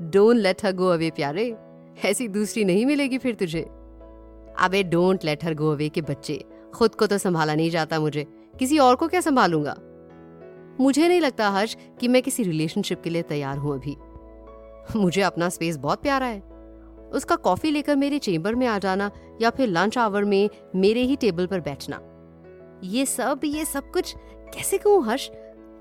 don't 0.00 0.36
let 0.36 0.64
her 0.64 0.72
go 0.72 0.88
away 0.88 1.10
प्यारे। 1.10 1.56
ऐसी 2.04 2.28
दूसरी 2.28 2.64
नहीं 2.64 2.86
मिलेगी 2.86 3.18
फिर 3.18 3.34
तुझे। 3.34 3.62
अबे 4.58 4.82
don't 4.82 5.24
let 5.24 5.44
her 5.44 5.54
go 5.54 5.70
away 5.70 5.88
के 5.88 6.00
बच्चे। 6.00 6.44
खुद 6.74 6.94
को 6.94 7.06
तो 7.06 7.18
संभाला 7.18 7.54
नहीं 7.54 7.70
जाता 7.70 8.00
मुझे। 8.00 8.26
किसी 8.58 8.78
और 8.78 8.96
को 8.96 9.08
क्या 9.08 9.20
संभालूँगा? 9.20 9.76
मुझे 10.80 11.08
नहीं 11.08 11.20
लगता, 11.20 11.50
हर्ष, 11.50 11.76
कि 12.00 12.08
मैं 12.08 12.22
किसी 12.22 12.42
रिलेशनशिप 12.42 13.00
के 13.00 13.10
लिए 13.10 13.22
तैयार 13.22 13.58
हूँ 13.58 13.74
अभी। 13.74 13.96
मुझे 14.98 15.22
अपना 15.22 15.48
स्पेस 15.48 15.76
बहुत 15.76 16.02
प्यारा 16.02 16.26
है। 16.26 16.40
उसका 17.12 17.36
कॉफ़ी 17.36 17.70
लेकर 17.70 17.96
मेरे 17.96 18.18
चेम्बर 18.18 18.54
में 18.54 18.66
आ 18.66 18.78
जाना 18.78 19.10
या 19.42 19.50
फिर 19.50 19.68
लंच 19.68 19.98
आवर 19.98 20.24
में 20.24 20.50
मेरे 20.76 21.00
ही 21.00 21.16
टेबल 21.16 21.46
पर 21.46 21.60
बैठना। 21.60 22.13
ये 22.84 23.06
सब 23.06 23.40
ये 23.44 23.64
सब 23.64 23.90
कुछ 23.90 24.14
कैसे 24.54 24.78
कहूँ 24.78 25.04
हर्ष? 25.04 25.28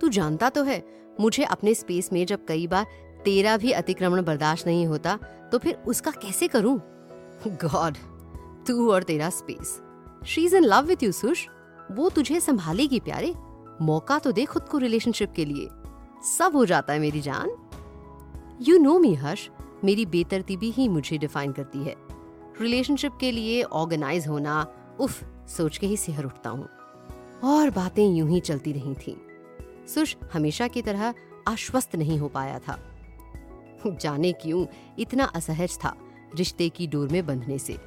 तू 0.02 0.10
जानता 0.10 0.50
तो 0.50 0.64
है, 0.64 0.84
मुझे 1.20 1.44
अपने 1.44 1.74
स्पेस 1.74 2.10
में 2.14 2.26
जब 2.26 2.46
कई 2.46 2.68
बार 2.68 2.86
तेरा 3.26 3.56
भी 3.58 3.72
अतिक्रमण 3.72 4.22
बर्दाश्त 4.22 4.68
नहीं 4.68 4.86
होता 4.86 5.18
तो 5.52 5.58
फिर 5.58 5.76
उसका 5.88 6.12
कैसे 6.12 6.48
करूँ? 6.48 6.78
गॉड 7.48 7.98
तू 8.68 8.92
और 8.92 9.04
तेरा 9.04 9.30
space 9.30 9.80
she 10.26 10.46
is 10.46 10.56
in 10.56 10.64
love 10.64 10.86
with 10.86 11.04
you 11.04 11.12
Sush. 11.12 11.48
वो 11.92 12.10
तुझे 12.10 12.40
संभालेगी 12.40 13.00
प्यारे। 13.00 13.34
मौका 13.82 14.20
तो 14.20 14.32
दे 14.32 14.46
खुद 14.46 14.64
को 14.64 14.78
रिलेशनशिप 14.78 15.32
के 15.32 15.46
लिए। 15.46 15.68
सब 16.38 16.56
हो 16.56 16.66
जाता 16.66 16.94
है 16.94 17.00
मेरी 17.00 17.22
जान। 17.22 17.52
You 18.62 18.78
know 18.78 18.98
me 19.00 19.14
Harsh. 19.14 19.50
मेरी 19.84 20.06
बेतरतीबी 20.06 20.70
ही 20.72 20.88
मुझे 20.90 21.18
डिफाइन 21.18 21.52
करती 21.52 21.80
है। 21.80 21.96
रिलेशनशिप 22.62 23.18
के 23.20 23.32
लिए 23.32 23.64
ऑर्गेनाइज 23.64 24.28
होना, 24.28 24.66
उफ, 25.00 25.24
सोच 25.48 25.78
के 25.78 25.88
ही 25.88 25.98
सिहर 25.98 26.26
उठता 26.26 26.50
हूँ। 26.50 26.68
और 27.44 27.70
बातें 27.70 28.06
यूँ 28.08 28.30
ही 28.30 28.40
चलती 28.40 28.72
रही 28.72 28.94
थीं। 28.94 29.16
सुश 29.88 30.16
हमेशा 30.34 30.68
की 30.68 30.82
तरह 30.82 31.14
आश्वस्त 31.48 31.96
नहीं 31.96 32.20
हो 32.20 32.28
पाया 32.28 32.60
था 32.60 32.80
जाने 33.86 34.32
क्यों, 34.32 34.66
इतना 35.00 35.24
असहज 35.24 35.78
था 35.78 35.96
रिश्ते 36.36 36.70
की 36.70 36.88
डोर 36.88 37.10
में 37.10 37.26
बंधने 37.26 37.58
से 37.58 37.78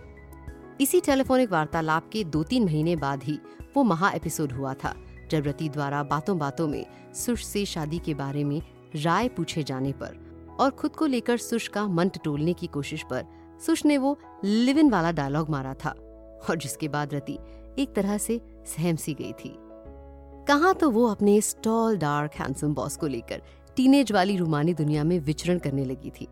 इसी 0.81 1.01
टेलीफोनिक 1.01 1.53
वार्तालाप 1.53 2.09
के 2.13 2.25
दो 2.25 2.43
तीन 2.43 2.65
महीने 2.65 2.97
बाद 2.97 3.23
ही 3.23 3.39
वो 3.77 3.83
महा 3.83 4.11
एपिसोड 4.11 4.53
हुआ 4.53 4.75
था, 4.75 4.95
जब 5.31 5.47
रति 5.47 5.69
द्वारा 5.69 6.03
बातों 6.03 6.39
बातों 6.39 6.69
में 6.69 6.87
सुश 7.15 7.45
से 7.47 7.65
शादी 7.65 7.99
के 7.99 8.15
बारे 8.15 8.45
में 8.45 8.63
राय 8.97 9.29
पूछे 9.29 9.63
जाने 9.63 9.93
पर 9.93 10.19
और 10.61 10.71
खुद 10.71 10.97
को 10.97 11.07
लेकर 11.07 11.37
सुश 11.37 11.69
का 11.69 11.87
मन 11.87 12.09
टटोलने 12.09 12.53
की 12.53 12.67
कोशिश 12.67 13.03
पर 13.03 13.25
सुश 13.67 13.85
ने 13.85 13.99
वो 13.99 14.19
लिव 14.45 14.79
इन 14.79 14.91
वाला 14.91 15.13
डायलॉग 15.13 15.51
मारा 15.51 15.75
था 15.75 15.91
और 16.51 16.57
जिसके 16.57 16.89
बाद 16.89 17.15
रति 17.15 17.39
एक 17.79 17.93
तरह 17.97 18.19
से 18.19 18.41
सहम 18.67 18.97
सी 18.97 19.15
गई 19.15 19.33
थी। 19.33 19.55
कहा 20.49 20.73
तो 20.73 20.91
वो 20.91 21.07
अपने 21.07 21.41
स्टॉल 21.41 21.97
डार्क 21.99 22.35
हैंडसम 22.35 22.75
बॉस 22.75 22.97
को 22.97 23.07
लेकर 23.07 23.43
टीनेज 23.77 24.13
वाली 24.13 24.37
रुमानी 24.37 24.75
दुनिया 24.75 25.05
में 25.05 25.19
विचरण 25.21 25.59
करने 25.59 25.85
लगी 25.85 26.11
थी। 26.11 26.29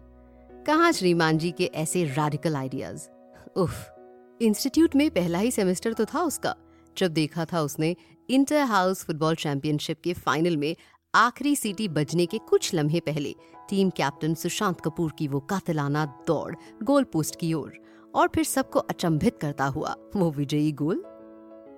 कहा 0.67 0.91
श्रीमान 0.93 1.39
जी 1.39 1.51
के 1.51 1.65
ऐसे 1.65 2.05
रेडिकल 2.05 2.57
आइडियाज़ 2.57 3.09
उफ 3.57 3.91
इंस्टीट्यूट 4.41 4.97
में 4.97 5.11
पहला 5.11 5.39
ही 5.39 5.51
सेमेस्टर 5.51 5.93
तो 5.93 6.05
था 6.05 6.23
उसका। 6.23 6.55
जब 6.97 7.13
देखा 7.13 7.45
था 7.45 7.61
उसने 7.61 7.95
इंटर 8.31 8.63
हाउस 8.63 9.05
फुटबॉल 9.05 9.35
चैंपियनशिप 9.35 10.01
के 10.05 10.13
फाइनल 10.13 10.57
में 10.57 10.75
आखिरी 11.15 11.55
सीटी 11.57 11.89
बजने 11.89 12.27
के 12.27 12.39
कुछ 12.39 12.75
लम्हे 12.75 13.01
पहले 13.01 13.35
टीम 13.71 13.91
कैप्टन 13.91 14.35
सुशांत 14.35 14.81
कपूर 14.81 15.13
की 15.19 15.29
वो 15.29 15.41
कातिलाना 15.41 16.05
दौड़ 16.27 16.55
गोल 16.83 17.05
पोस्ट 17.05 17.37
की 17.37 17.53
ओर, 17.55 17.73
और 18.15 18.29
फिर 18.35 18.45
सबको 18.45 18.79
अचंभित 18.81 19.39
करता 19.39 19.67
हुआ 19.67 19.95
वो 20.17 20.31
विजयी 20.31 20.73
गोल 20.73 21.03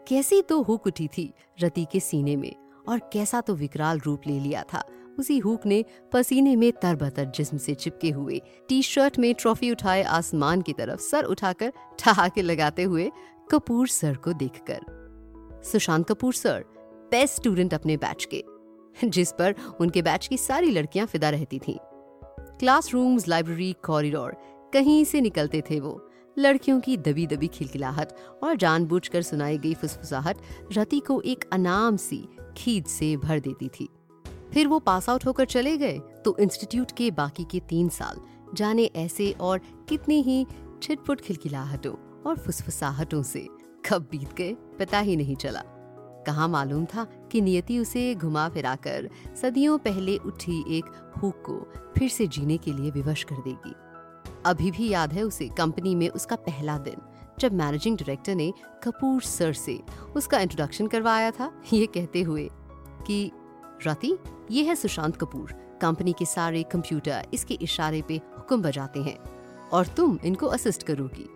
कैसी 0.06 0.40
तो 0.42 0.60
हुक 0.62 0.86
उठी 0.86 1.06
थी 1.08 1.32
रति 1.62 1.86
के 1.92 2.00
सीने 2.00 2.36
में, 2.36 2.54
और 2.88 2.98
कैसा 3.12 3.40
तो 3.40 3.54
विकराल 3.54 3.98
रूप 3.98 4.26
ले 4.26 4.38
लिया 4.40 4.62
था। 4.62 4.82
उसी 5.18 5.38
हुक 5.38 5.66
ने 5.66 5.84
पसीने 6.12 6.54
में 6.56 6.70
तरबतर 6.72 7.24
जिस्म 7.24 7.56
से 7.58 7.74
चिपके 7.74 8.10
हुए 8.10 8.40
टी 8.68 8.80
शर्ट 8.82 9.18
में 9.18 9.34
ट्रॉफी 9.34 9.70
उठाए 9.70 10.02
आसमान 10.02 10.62
की 10.62 10.72
तरफ़ 10.72 11.00
सर 11.00 11.24
उठाकर 11.24 11.72
ठहाके 11.98 12.42
लगाते 12.42 12.82
हुए 12.82 13.10
कपूर 13.50 13.88
सर 13.88 14.16
को 14.16 14.32
देखकर। 14.32 15.60
Sushant 15.64 16.08
Kapoor 16.08 16.34
sir 16.34 16.64
best 17.10 17.36
student 17.36 17.74
अपने 17.74 17.96
बैच 17.96 18.28
के, 18.34 18.44
जिस 19.04 19.32
पर 19.32 19.54
उनके 19.80 20.02
बैच 20.02 20.26
की 20.26 20.36
सारी 20.36 20.70
लड़कियाँ 20.70 21.06
फिदा 21.06 21.30
रहती 21.30 21.58
थीं। 21.58 21.78
क्लासरूम्स 22.58 23.28
लाइब्रेरी 23.28 23.74
कॉरिडोर 23.84 24.36
कहीं 24.72 25.04
से 25.04 25.20
निकलते 25.20 25.62
थे 25.70 25.80
वो। 25.80 26.05
लड़कियों 26.38 26.80
की 26.80 26.96
दबी 26.96 27.26
दबी 27.26 27.46
खिलखिलाहट 27.46 28.12
और 28.42 28.56
जानबूझकर 28.56 29.22
सुनाई 29.22 29.58
गई 29.58 29.74
फुसफुसाहट 29.74 30.38
रति 30.72 31.00
को 31.00 31.20
एक 31.20 31.44
अनाम 31.52 31.96
सी 31.96 32.18
खींच 32.56 32.86
से 32.86 33.16
भर 33.16 33.40
देती 33.40 33.68
थी। 33.70 33.88
फिर 34.52 34.68
वो 34.68 34.78
पास 34.78 35.08
आउट 35.10 35.26
होकर 35.26 35.44
चले 35.44 35.76
गए 35.76 35.98
तो 36.24 36.36
इंस्टीट्यूट 36.38 36.92
के 36.96 37.10
बाकी 37.10 37.44
के 37.44 37.60
तीन 37.68 37.88
साल 37.88 38.20
जाने 38.54 38.84
ऐसे 38.96 39.30
और 39.40 39.60
कितनी 39.88 40.20
ही 40.22 40.44
छिटपुट 40.82 41.20
खिलखिलाहटों 41.20 41.94
और 42.22 42.38
फुसफुसाहटों 42.38 43.22
से 43.22 43.46
कब 43.88 44.06
बीत 44.10 44.34
गए 44.34 44.54
पता 44.78 44.98
ही 44.98 45.16
नहीं 45.16 45.36
चला। 45.36 45.62
कहा 46.26 46.46
मालूम 46.48 46.84
था 46.84 47.04
कि 47.32 47.40
नियति 47.40 47.78
उसे 47.78 48.14
घुमा 48.14 48.48
फिराकर 48.48 49.08
सदियों 49.42 49.78
पहले 49.78 50.16
उठी 50.16 50.64
एक 50.78 50.84
हुक 51.22 51.42
को 51.46 51.58
फिर 51.98 52.08
से 52.08 52.26
जीने 52.26 52.56
के 52.56 52.72
लिए 52.72 52.90
विवश 52.90 53.22
कर 53.24 53.36
देगी। 53.36 53.74
अभी 54.46 54.70
भी 54.70 54.88
याद 54.88 55.12
है 55.12 55.22
उसे 55.22 55.48
कंपनी 55.48 55.94
में 55.94 56.08
उसका 56.08 56.36
पहला 56.36 56.76
दिन, 56.78 57.00
जब 57.40 57.52
मैनेजिंग 57.52 57.96
डायरेक्टर 57.98 58.34
ने 58.34 58.52
कपूर 58.84 59.22
सर 59.22 59.52
से 59.52 59.78
उसका 60.16 60.40
इंट्रोडक्शन 60.40 60.86
करवाया 60.86 61.30
था, 61.30 61.52
ये 61.72 61.86
कहते 61.86 62.22
हुए 62.22 62.48
कि, 63.06 63.30
रति, 63.86 64.16
ये 64.50 64.64
है 64.64 64.74
सुशांत 64.74 65.16
कपूर। 65.16 65.52
कंपनी 65.80 66.12
के 66.12 66.24
सारे 66.24 66.62
कंप्यूटर 66.62 67.26
इसके 67.34 67.54
इशारे 67.54 68.02
पे 68.02 68.16
हुक्म 68.16 68.62
बजाते 68.62 69.02
हैं 69.02 69.18
और 69.72 69.86
तुम 69.86 70.18
इनको 70.24 70.46
असिस्ट 70.46 70.82
करोगी। 70.82 71.28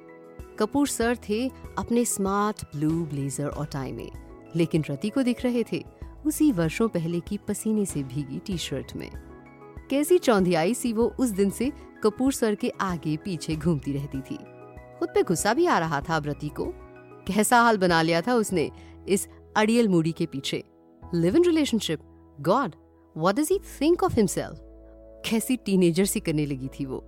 कपूर 0.59 0.89
सर 0.89 1.17
थे 1.29 1.47
अपने 1.79 2.05
स्मार्ट 2.05 2.65
ब्लू 2.77 3.05
ब्लेजर 3.07 3.49
और 3.49 3.67
टाई 3.67 3.93
में, 3.93 4.11
लेकिन 4.57 4.85
रति 4.91 5.09
को 5.09 5.23
दिख 5.23 5.45
रहे 5.45 5.65
थे 5.73 5.85
उसी 6.27 6.51
वर्षों 6.53 6.89
पहले 6.89 7.21
की 7.21 7.39
पसीने 7.49 7.85
से 7.87 8.03
भीगी 8.03 8.39
टी 8.39 8.57
शर्ट 8.59 8.97
में। 8.97 9.11
कैसी 9.91 10.19
चौंधियाई 10.19 10.75
सी 10.75 10.93
वो 10.93 11.15
उस 11.21 11.29
दिन 11.29 11.51
से 11.51 11.73
कपूर 12.03 12.33
सर 12.33 12.55
के 12.55 12.69
आगे 12.81 13.17
पीछे 13.17 13.57
घूमती 13.57 13.93
रहती 13.93 14.21
थी। 14.21 14.37
खुद 14.99 15.09
पे 15.09 15.23
गुस्सा 15.23 15.55
भी 15.55 15.67
आ 15.67 15.79
रहा 15.79 16.01
था 16.01 16.19
व्रति 16.19 16.49
को। 16.49 16.65
कैसा 17.27 17.61
हाल 17.61 17.79
बना 17.79 18.03
लिया 18.03 18.21
था 18.21 18.35
उसने 18.35 18.71
इस 19.09 19.29
अड़ियल 19.57 19.89
मूडी 19.89 20.13
के 20.13 20.27
पीछे। 20.27 20.65
Live 21.15 21.37
in 21.37 21.45
relationship. 21.45 22.01
God 22.41 22.75
what 23.17 23.35
does 23.35 23.49
he 23.51 23.59
think 23.59 24.03
of 24.03 24.15
himself 24.17 24.59
कैसी 25.31 25.57
टीनेजर 25.57 26.05
सी 26.05 26.21
करने 26.21 26.47
लगी 26.47 26.69
थी 26.69 26.85
वो। 26.85 27.05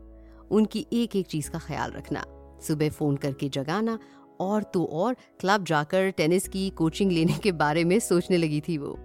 उनकी 0.50 0.86
एक 0.92 1.16
एक 1.16 1.26
चीज़ 1.26 1.50
का 1.50 1.58
ख्याल 1.58 1.92
रखना। 1.92 2.24
सुबह 2.62 2.90
फ़ोन 2.90 3.16
करके 3.16 3.48
जगाना 3.48 3.98
और 4.40 4.62
तो 4.62 4.84
और 4.84 5.16
क्लब 5.40 5.64
जाकर 5.64 6.10
टेनिस 6.10 6.48
की 6.48 6.70
कोचिंग 6.70 7.12
लेने 7.12 7.32
के 7.32 7.52
बारे 7.52 7.84
में 7.84 7.98
सोचने 8.00 8.36
लगी 8.36 8.60
थी 8.60 8.78
वो। 8.78 8.96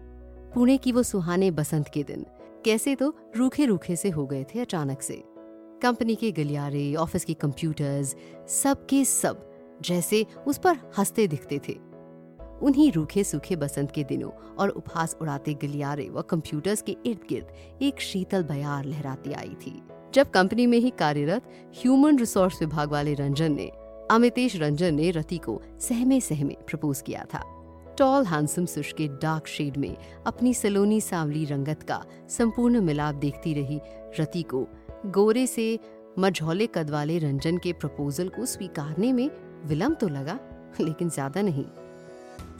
पुणे 0.53 0.77
की 0.77 0.91
वो 0.91 1.03
सुहाने 1.03 1.51
बसंत 1.51 1.87
के 1.93 2.03
दिन। 2.03 2.25
कैसे 2.65 2.95
तो 2.95 3.13
रूखे 3.37 3.65
रूखे 3.65 3.95
से 3.95 4.09
हो 4.09 4.25
गए 4.25 4.43
थे 4.43 4.59
अचानक 4.59 5.01
से। 5.01 5.23
कंपनी 5.81 6.15
के 6.15 6.31
गलियारे, 6.31 6.95
ऑफ़िस 6.95 7.25
के 7.25 7.33
कंप्यूटर्स, 7.33 8.15
सब 8.47 8.85
के 8.85 9.05
सब 9.05 9.51
जैसे 9.81 10.25
उस 10.47 10.57
पर 10.57 10.77
हँसते 10.97 11.27
दिखते 11.27 11.59
थे। 11.69 11.73
उन्हीं 12.61 12.91
रूखे 12.91 13.23
सूखे 13.23 13.55
बसंत 13.55 13.91
के 13.91 14.03
दिनों 14.03 14.55
और 14.55 14.69
उपहास 14.69 15.17
उड़ाते 15.21 15.53
गलियारे 15.53 16.09
व 16.09 16.21
कंप्यूटर्स 16.21 16.81
के 16.81 16.97
इर्द 17.05 17.19
गिर्द 17.29 17.47
एक 17.81 17.99
शीतल 17.99 18.43
बयार 18.43 18.85
लहराती 18.85 19.33
आई 19.33 19.55
थी। 19.65 19.83
जब 20.13 20.29
कंपनी 20.29 20.67
में 20.67 20.77
ही 20.77 20.89
कार्यरत 20.89 21.43
ह्यूमन 21.75 22.19
रिसोर्स 22.19 22.61
विभाग 22.61 22.91
वाले 22.91 23.13
रंजन 23.13 23.51
ने, 23.51 23.71
अमितेश 24.11 24.55
रंजन 24.55 24.95
ने 24.95 25.11
रति 25.11 25.37
को 25.37 25.61
सहमे 25.79 26.21
सहमे 26.21 26.57
प्रपोज 26.67 27.01
किया 27.01 27.25
था। 27.33 27.56
टॉल 27.97 28.25
हैंडसम 28.25 28.65
सुश 28.65 28.91
के 28.93 29.07
डार्क 29.21 29.47
शेड 29.47 29.77
में 29.77 29.95
अपनी 30.27 30.53
सलोनी 30.53 30.99
सांवली 31.01 31.43
रंगत 31.45 31.83
का 31.83 32.01
संपूर्ण 32.29 32.81
मिलाप 32.81 33.15
देखती 33.15 33.53
रही 33.53 33.79
रति 34.19 34.41
को। 34.43 34.65
गोरे 35.07 35.45
से 35.47 35.79
मझौले 36.19 36.67
कद 36.67 36.89
वाले 36.89 37.17
रंजन 37.19 37.57
के 37.57 37.73
प्रपोजल 37.73 38.29
को 38.29 38.45
स्वीकारने 38.45 39.11
में 39.13 39.29
विलंब 39.65 39.95
तो 39.95 40.07
लगा, 40.07 40.37
लेकिन 40.81 41.09
ज़्यादा 41.09 41.41
नहीं। 41.41 41.65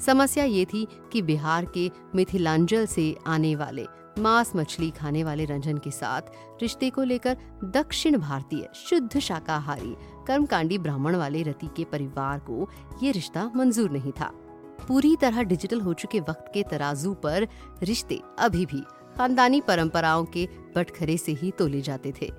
समस्या 0.06 0.44
ये 0.44 0.66
थी 0.66 0.86
कि 1.12 1.22
बिहार 1.22 1.66
के 1.78 1.90
मिथिलांचल 2.16 2.86
से 2.86 3.16
आने 3.28 3.56
वाले 3.56 3.86
मांस 4.20 4.52
मछली 4.56 4.90
खाने 4.92 5.24
वाले 5.24 5.46
रंजन 5.46 5.78
के 5.78 5.92
साथ 5.92 6.62
रिश्ते 6.62 6.90
को 6.90 7.04
लेकर 7.04 7.38
दक्षिण 7.74 8.18
भारतीय 8.18 8.68
शुद्ध 8.76 9.20
शाकाहारी 9.20 9.96
कर्मकांडी 10.28 10.78
ब्राह्मण 10.78 11.16
वाले 11.16 11.44
रति 11.44 11.70
के 11.78 11.84
परिवार 11.84 12.40
को 12.50 12.70
ये 13.04 13.12
रिश्ता 13.12 13.50
मंजूर 13.56 13.92
नहीं 13.92 14.12
था। 14.12 14.32
पूरी 14.88 15.16
तरह 15.16 15.44
डिजिटल 15.44 15.82
हो 15.82 15.94
चुके 15.94 16.20
वक्त 16.20 16.52
के 16.54 16.64
तराजू 16.64 17.14
पर 17.14 17.48
रिश्ते 17.84 18.20
अभी 18.40 18.66
भी 18.66 18.82
खानदानी 19.18 19.62
परंपराओं 19.62 20.26
के 20.26 20.48
बटखरे 20.76 21.18
से 21.18 21.32
ही 21.32 21.52
तोले 21.52 21.82
जाते 21.82 22.14
थे। 22.22 22.32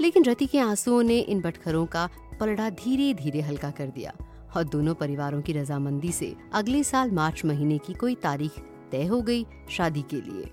लेकिन 0.00 0.24
रति 0.24 0.46
के 0.46 0.58
आंसुओं 0.58 1.02
ने 1.02 1.18
इन 1.18 1.40
बटखरों 1.40 1.86
का 1.86 2.08
पलड़ा 2.40 2.70
धीरे 2.70 3.14
धीरे 3.14 3.40
हल्का 3.40 3.70
कर 3.70 3.86
दिया 3.86 4.12
और 4.56 4.64
दोनों 4.64 4.94
परिवारों 4.94 5.42
की 5.42 5.52
रजामंदी 5.52 6.12
से 6.12 6.36
अगले 6.52 6.82
साल 6.84 7.10
मार्च 7.10 7.44
महीने 7.44 7.78
की 7.78 7.94
कोई 7.94 8.14
तारीख 8.14 8.58
तय 8.92 9.06
हो 9.06 9.20
गई 9.22 9.46
शादी 9.70 10.02
के 10.02 10.20
लिए, 10.20 10.50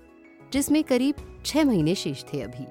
जिसमें 0.52 0.84
करीब 0.84 1.42
छह 1.46 1.64
महीने 1.64 1.94
शेष 1.94 2.24
थे 2.24 2.40
अभी। 2.40 2.66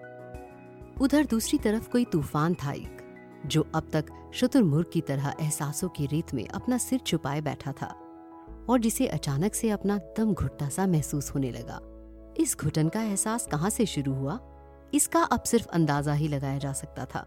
उधर 1.01 1.25
दूसरी 1.25 1.59
तरफ़ 1.59 1.89
कोई 1.89 2.05
तूफ़ान 2.05 2.53
था 2.53 2.71
एक, 2.71 2.97
जो 3.45 3.67
अब 3.75 3.89
तक 3.93 4.05
शुतुरमुर्ग 4.33 4.89
की 4.93 5.01
तरह 5.01 5.33
एहसासों 5.41 5.89
की 5.89 6.05
रेत 6.05 6.33
में 6.33 6.47
अपना 6.47 6.77
सिर 6.77 6.99
छुपाए 6.99 7.41
बैठा 7.41 7.71
था। 7.71 7.95
और 8.69 8.79
जिसे 8.79 9.07
अचानक 9.07 9.53
से 9.53 9.69
अपना 9.69 9.97
दम 10.17 10.33
घुटता 10.33 10.69
सा 10.69 10.87
महसूस 10.87 11.29
होने 11.35 11.51
लगा। 11.51 11.79
इस 12.39 12.57
घुटन 12.57 12.89
का 12.89 13.01
एहसास 13.01 13.47
कहाँ 13.47 13.69
से 13.69 13.85
शुरू 13.85 14.13
हुआ? 14.13 14.39
इसका 14.93 15.21
अब 15.23 15.43
सिर्फ़ 15.43 15.67
अंदाज़ा 15.67 16.13
ही 16.13 16.27
लगाया 16.27 16.57
जा 16.57 16.73
सकता 16.73 17.05
था। 17.05 17.25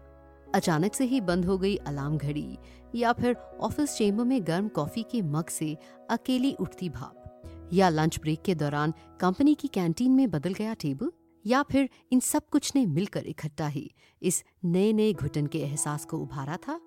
अचानक 0.55 0.93
से 0.93 1.05
ही 1.05 1.21
बंद 1.21 1.45
हो 1.45 1.57
गई 1.57 1.75
अलार्म 1.75 2.17
घड़ी, 2.17 2.57
या 2.95 3.13
फिर 3.13 3.35
ऑफ़िस 3.61 3.95
चेम्बर 3.95 4.23
में 4.23 4.47
गर्म 4.47 4.67
कॉफ़ी 4.67 5.03
के 5.03 5.21
मग 5.21 5.47
से 5.47 5.77
अकेली 6.09 6.53
उठती 6.53 6.89
भाप, 6.89 7.69
या 7.73 7.89
लंच 7.89 8.19
ब्रेक 8.19 8.41
के 8.41 8.55
दौरान 8.55 8.93
कंपनी 9.19 9.55
की 9.55 9.67
कैंटीन 9.67 10.11
में 10.11 10.29
बदल 10.31 10.53
गया 10.53 10.73
टेबल, 10.73 11.11
या 11.45 11.63
फिर 11.63 11.89
इन 12.11 12.19
सब 12.19 12.49
कुछ 12.49 12.71
ने 12.75 12.85
मिलकर 12.85 13.25
इकट्ठा 13.25 13.67
ही 13.67 13.91
इस 14.21 14.43
नए 14.65 14.93
नए 14.93 15.13
घुटन 15.13 15.47
के 15.47 15.59
एहसास 15.59 16.05
को 16.05 16.17
उभारा 16.17 16.57
था। 16.57 16.79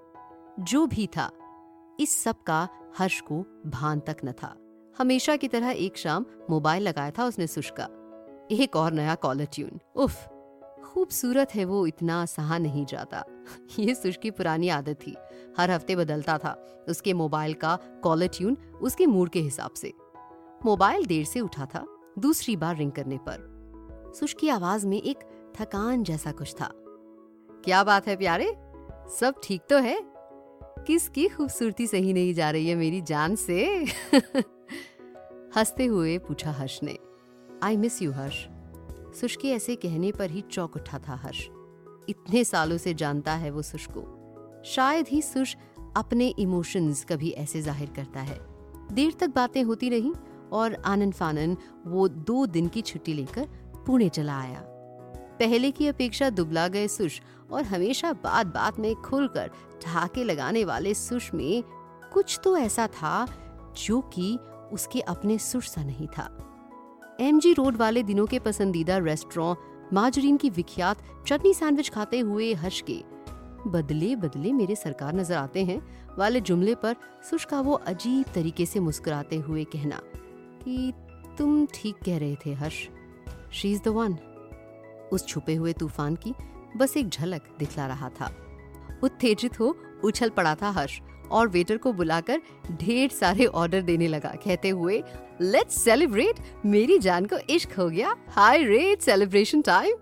जो 0.60 0.86
भी 0.86 1.06
था 1.06 1.30
इस 2.02 2.22
सब 2.22 2.42
का 2.42 2.68
हर्ष 2.98 3.20
को 3.20 3.62
भान 3.66 4.00
तक 4.00 4.16
न 4.24 4.32
था। 4.32 4.56
हमेशा 4.98 5.36
की 5.36 5.48
तरह 5.48 5.70
एक 5.70 5.96
शाम 5.96 6.26
मोबाइल 6.50 6.82
लगाया 6.82 7.10
था 7.10 7.24
उसने 7.24 7.46
सुष्का। 7.46 7.84
एक 8.50 8.76
और 8.76 8.92
नया 8.92 9.14
कॉलर 9.14 9.44
ट्यून 9.44 9.80
उफ, 9.96 10.28
खूबसूरत 10.84 11.54
है 11.54 11.64
वो, 11.64 11.86
इतना 11.86 12.26
सहा 12.26 12.58
नहीं 12.58 12.86
जाता। 12.86 13.24
ये 13.78 13.94
सुश 13.94 14.16
की 14.16 14.30
पुरानी 14.30 14.68
आदत 14.68 14.94
थी। 15.06 15.16
हर 15.58 15.70
हफ़्ते 15.70 15.96
बदलता 15.96 16.38
था। 16.38 16.84
उसके 16.88 17.12
मोबाइल 17.12 17.54
का 17.54 17.78
कॉलर 18.02 18.26
ट्यून 18.26 18.56
उसके 18.82 19.06
मूड 19.06 19.28
के 19.28 19.40
हिसाब 19.40 19.70
से। 19.70 19.92
मोबाइल 20.64 21.06
देर 21.06 21.24
से 21.24 21.40
उठा 21.40 21.66
था। 21.66 21.86
दूसरी 22.18 22.56
बार 22.56 22.76
रिंग 22.76 22.92
करने 22.92 23.18
पर। 23.18 23.52
सुश 24.16 24.32
की 24.32 24.48
आवाज़ 24.48 24.86
में 24.86 25.02
एक 25.02 25.18
थकान 25.60 26.02
जैसा 26.02 26.32
कुछ 26.32 26.54
था। 26.54 26.70
क्या 27.64 27.84
बात 27.84 28.08
है 28.08 28.16
प्यारे? 28.16 28.56
सब 29.20 29.34
ठीक 29.44 29.60
तो 29.70 29.78
है? 29.78 30.11
किसकी 30.78 31.28
खूबसूरती 31.28 31.86
सही 31.86 32.12
नहीं 32.12 32.34
जा 32.34 32.50
रही 32.50 32.68
है 32.68 32.74
मेरी 32.74 33.00
जान 33.00 33.36
से? 33.36 33.86
हँसते 35.56 35.84
हुए 35.84 36.18
पूछा 36.18 36.50
हर्ष 36.50 36.80
ने। 36.82 36.98
I 37.62 37.76
miss 37.76 38.02
you 38.02 38.12
Harsh. 38.12 38.46
Sush 39.20 39.36
के 39.36 39.48
ऐसे 39.48 39.76
कहने 39.76 40.12
पर 40.12 40.30
ही 40.30 40.40
चौक 40.40 40.76
उठा 40.76 40.98
था 40.98 41.14
हर्ष। 41.14 41.48
इतने 42.08 42.44
सालों 42.44 42.78
से 42.78 42.94
जानता 42.94 43.34
है 43.34 43.50
वो 43.50 43.62
सुश 43.62 43.86
को। 43.86 44.18
शायद 44.64 45.08
ही 45.08 45.22
सुश 45.22 45.56
अपने 45.96 46.28
इमोशंस 46.28 47.04
कभी 47.04 47.30
ऐसे 47.30 47.62
ज़ाहिर 47.62 47.90
करता 47.96 48.20
है। 48.20 48.40
देर 48.92 49.12
तक 49.12 49.28
बातें 49.28 49.62
होती 49.62 49.88
रहीं 49.88 50.12
और 50.52 50.74
आनंद 50.74 51.12
फानन 51.12 51.56
वो 51.86 52.08
दो 52.08 52.46
दिन 52.46 52.68
की 52.68 52.82
छुट्टी 52.82 53.14
लेकर 53.14 53.48
पुणे 53.86 54.08
चला 54.08 54.40
आया। 54.40 54.64
पहले 55.42 55.70
की 55.70 55.86
अपेक्षा 55.86 56.30
दुबला 56.30 56.68
गए 56.68 56.88
सुश 56.88 57.20
और 57.50 57.64
हमेशा 57.64 58.12
बात 58.12 58.46
बात 58.46 58.78
में 58.78 58.94
खुलकर 58.94 59.50
ठहाके 59.82 60.24
लगाने 60.24 60.64
वाले 60.64 60.94
सुश 60.94 61.34
में 61.34 61.62
कुछ 62.12 62.40
तो 62.44 62.56
ऐसा 62.56 62.86
था 62.86 63.26
जो 63.86 64.00
कि 64.00 64.38
उसके 64.72 65.00
अपने 65.00 65.38
सुश 65.38 65.68
सा 65.68 65.84
नहीं 65.84 66.06
था। 66.06 66.28
एमजी 67.20 67.52
रोड 67.52 67.76
वाले 67.76 68.02
दिनों 68.02 68.26
के 68.26 68.38
पसंदीदा 68.38 68.98
रेस्टोरेंट 68.98 69.92
माजरीन 69.92 70.36
की 70.36 70.50
विख्यात 70.50 71.02
चटनी 71.26 71.54
सैंडविच 71.54 71.90
खाते 71.90 72.18
हुए 72.20 72.52
हर्ष 72.54 72.80
के 72.90 73.02
बदले 73.70 74.14
बदले 74.16 74.52
मेरे 74.52 74.76
सरकार 74.76 75.14
नज़र 75.14 75.36
आते 75.36 75.64
हैं 75.64 75.82
वाले 76.18 76.40
जुमले 76.40 76.74
पर 76.74 76.96
सुश 77.30 77.44
का 77.44 77.60
वो 77.60 77.72
अजीब 77.86 78.32
तरीके 78.34 78.66
से 78.66 78.80
मुस्कुराते 78.80 79.36
हुए 79.36 79.64
कहना 79.64 80.00
कि 80.64 80.92
तुम 81.38 81.66
ठीक 81.74 81.96
कह 82.04 82.18
रहे 82.18 82.36
थे 82.46 82.52
Harsh. 82.54 82.88
She 83.52 83.72
is 83.72 83.82
the 83.82 83.88
one 83.88 84.18
उस 85.12 85.26
छुपे 85.26 85.54
हुए 85.54 85.72
तूफ़ान 85.72 86.16
की 86.16 86.34
बस 86.76 86.96
एक 86.96 87.08
झलक 87.08 87.48
दिखला 87.58 87.86
रहा 87.86 88.08
था। 88.10 88.30
उत्तेजित 89.04 89.58
हो 89.60 89.76
उछल 90.04 90.30
पड़ा 90.30 90.54
था 90.54 90.70
हर्ष 90.70 91.00
और 91.30 91.48
वेटर 91.48 91.76
को 91.76 91.92
बुलाकर 91.92 92.40
ढेर 92.72 93.10
सारे 93.10 93.46
ऑर्डर 93.46 93.82
देने 93.82 94.08
लगा। 94.08 94.34
कहते 94.44 94.68
हुए 94.68 95.02
लेट्स 95.40 95.82
सेलिब्रेट 95.84 96.40
मेरी 96.66 96.98
जान 96.98 97.26
को 97.26 97.38
इश्क 97.50 97.78
हो 97.78 97.88
गया। 97.88 98.14
हाई 98.28 98.64
रेट 98.64 99.00
सेलिब्रेशन 99.00 99.62
टाइम 99.62 99.96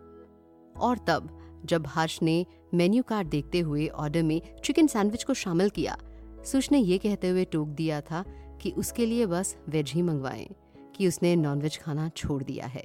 और 0.76 0.98
तब, 0.98 1.28
जब 1.64 1.86
हर्ष 1.86 2.18
ने 2.22 2.44
मेन्यू 2.74 3.02
कार्ड 3.02 3.28
देखते 3.28 3.60
हुए 3.60 3.86
ऑर्डर 3.88 4.22
में 4.22 4.40
चिकन 4.64 4.86
सैंडविच 4.86 5.24
को 5.24 5.34
शामिल 5.34 5.68
किया, 5.68 5.96
सुश 6.44 6.70
ने 6.72 6.78
ये 6.78 6.98
कहते 6.98 7.28
हुए 7.28 7.44
टोक 7.44 7.68
दिया 7.68 8.00
था 8.00 8.24
कि 8.62 8.70
उसके 8.70 9.06
लिए 9.06 9.26
बस 9.26 9.56
वेज 9.68 9.92
ही 9.92 10.02
मंगवाएँ, 10.02 10.48
कि 10.96 11.08
उसने 11.08 11.34
नॉनवेज 11.36 11.78
खाना 11.78 12.08
छोड़ 12.08 12.42
दिया 12.42 12.66
है। 12.66 12.84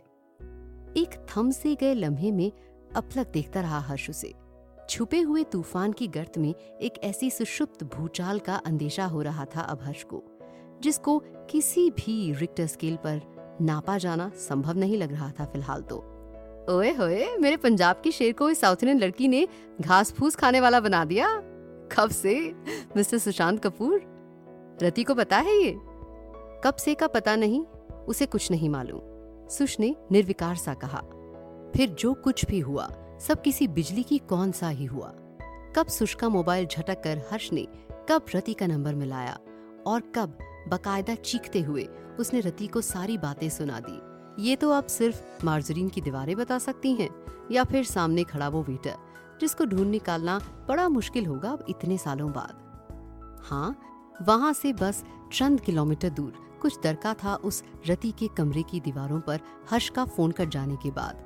एक 0.98 1.10
थम 1.10 1.52
से 1.52 1.76
गए 1.76 1.94
लम्हे 1.94 2.32
में 2.32 2.52
अपलक 2.96 3.28
देखता 3.28 3.62
रहा 3.62 3.80
हर्ष 3.80 4.10
उसे 4.10 4.34
छुपे 4.90 5.20
हुए 5.20 5.44
तूफ़ान 5.44 5.92
की 5.92 6.08
गर्त 6.08 6.38
में 6.38 6.54
एक 6.82 6.94
ऐसी 7.04 7.30
सुषुप्त 7.30 7.84
भूचाल 7.84 8.40
का 8.40 8.56
अंदेशा 8.56 9.06
हो 9.06 9.22
रहा 9.22 9.46
था 9.46 9.62
अब 9.62 9.80
हर्ष 9.82 10.04
को, 10.04 10.24
जिसको 10.82 11.24
किसी 11.50 11.90
भी 11.90 12.34
रिक्टर 12.34 12.68
स्केल 12.68 12.96
पर 12.96 13.22
नापा 13.62 13.98
जाना 13.98 14.30
संभव 14.30 14.78
नहीं 14.78 14.98
लग 14.98 15.12
रहा 15.12 15.32
था 15.32 15.46
फ़िलहाल 15.46 15.82
तो। 15.82 15.98
ओए 16.70 16.92
होए, 16.92 17.38
मेरे 17.38 17.58
पंजाब 17.58 18.02
की 18.04 18.12
शेर 18.12 18.34
को 18.34 18.50
इस 18.50 18.60
साउथ 18.60 18.76
इंडियन 18.76 19.00
लड़की 19.00 19.28
ने 19.28 19.48
घास 19.82 20.12
फूस 20.12 20.36
खाने 20.36 20.62
वाला 20.62 20.80
बना 20.80 21.06
दिया? 21.06 21.28
कब 21.92 22.10
से? 22.10 22.54
मिस्टर 22.98 23.18
सुशांत 23.18 23.64
कपूर? 23.64 24.02
रति 24.84 25.04
को 25.04 25.16
पता 25.16 25.38
है 25.38 25.58
ये? 25.64 25.76
कब 26.64 26.74
से 26.80 26.96
का 26.96 27.08
पता 27.08 27.36
नहीं, 27.36 27.66
उसे 28.08 28.26
कुछ 28.26 28.52
नहीं 28.52 28.70
मालूम। 28.70 29.15
सुश 29.50 29.80
ने 29.80 29.96
निर्विकार 30.12 30.56
सा 30.56 30.74
कहा, 30.74 31.02
फिर 31.76 31.90
जो 31.90 32.14
कुछ 32.14 32.46
भी 32.46 32.60
हुआ, 32.60 32.90
सब 33.20 33.42
किसी 33.42 33.68
बिजली 33.68 34.04
की 34.04 34.18
कौन 34.18 34.52
सा 34.52 34.70
ही 34.70 34.86
हुआ? 34.86 35.12
कब 35.76 35.88
सुश 35.88 36.14
का 36.16 36.30
मोबाइल 36.30 36.66
झटक 36.66 37.04
कर 37.04 37.18
हर्ष 37.32 37.54
ने, 37.54 37.68
कब 38.10 38.26
रति 38.36 38.54
का 38.54 38.68
नंबर 38.68 38.96
मिलाया, 38.96 39.38
और 39.88 40.02
कब 40.16 40.38
बकायदा 40.68 41.16
चीखते 41.16 41.62
हुए 41.62 41.84
उसने 42.20 42.40
रति 42.40 42.68
को 42.68 42.82
सारी 42.82 43.18
बातें 43.18 43.50
सुना 43.50 43.80
दी? 43.80 44.00
ये 44.44 44.56
तो 44.56 44.72
आप 44.72 44.88
सिर्फ़ 44.88 45.46
मार्जरीन 45.46 45.90
की 45.90 46.02
दीवारें 46.02 46.36
बता 46.36 46.58
सकती 46.60 46.94
हैं, 46.94 47.10
या 47.52 47.64
फिर 47.64 47.84
सामने 47.84 48.24
खड़ा 48.24 48.50
वो 48.50 48.64
वेटर, 48.64 48.96
जिसको 49.42 49.66
ढूंढ 49.66 49.88
निकालना 49.88 50.40
बड़ा 50.68 50.90
मुश्किल 50.90 51.26
होगा 51.26 51.52
अब 51.52 51.66
इतने 51.70 51.98
सालों 51.98 52.32
बाद? 52.32 52.62
हाँ 53.44 53.76
वहाँ 54.22 54.54
से 54.54 54.74
बस 54.74 55.04
चंद 55.34 55.62
किलोमीटर 55.62 56.10
दूर 56.10 56.45
कुछ 56.56 56.80
दरका 56.84 57.14
था 57.14 57.36
उस 57.36 57.64
रति 57.88 58.12
के 58.12 58.28
कमरे 58.38 58.64
की 58.64 58.80
दीवारों 58.80 59.20
पर 59.20 59.40
हर्ष 59.70 59.90
का 59.90 60.06
फ़ोन 60.06 60.32
कट 60.32 60.50
जाने 60.50 60.76
के 60.76 60.92
बाद। 60.92 61.24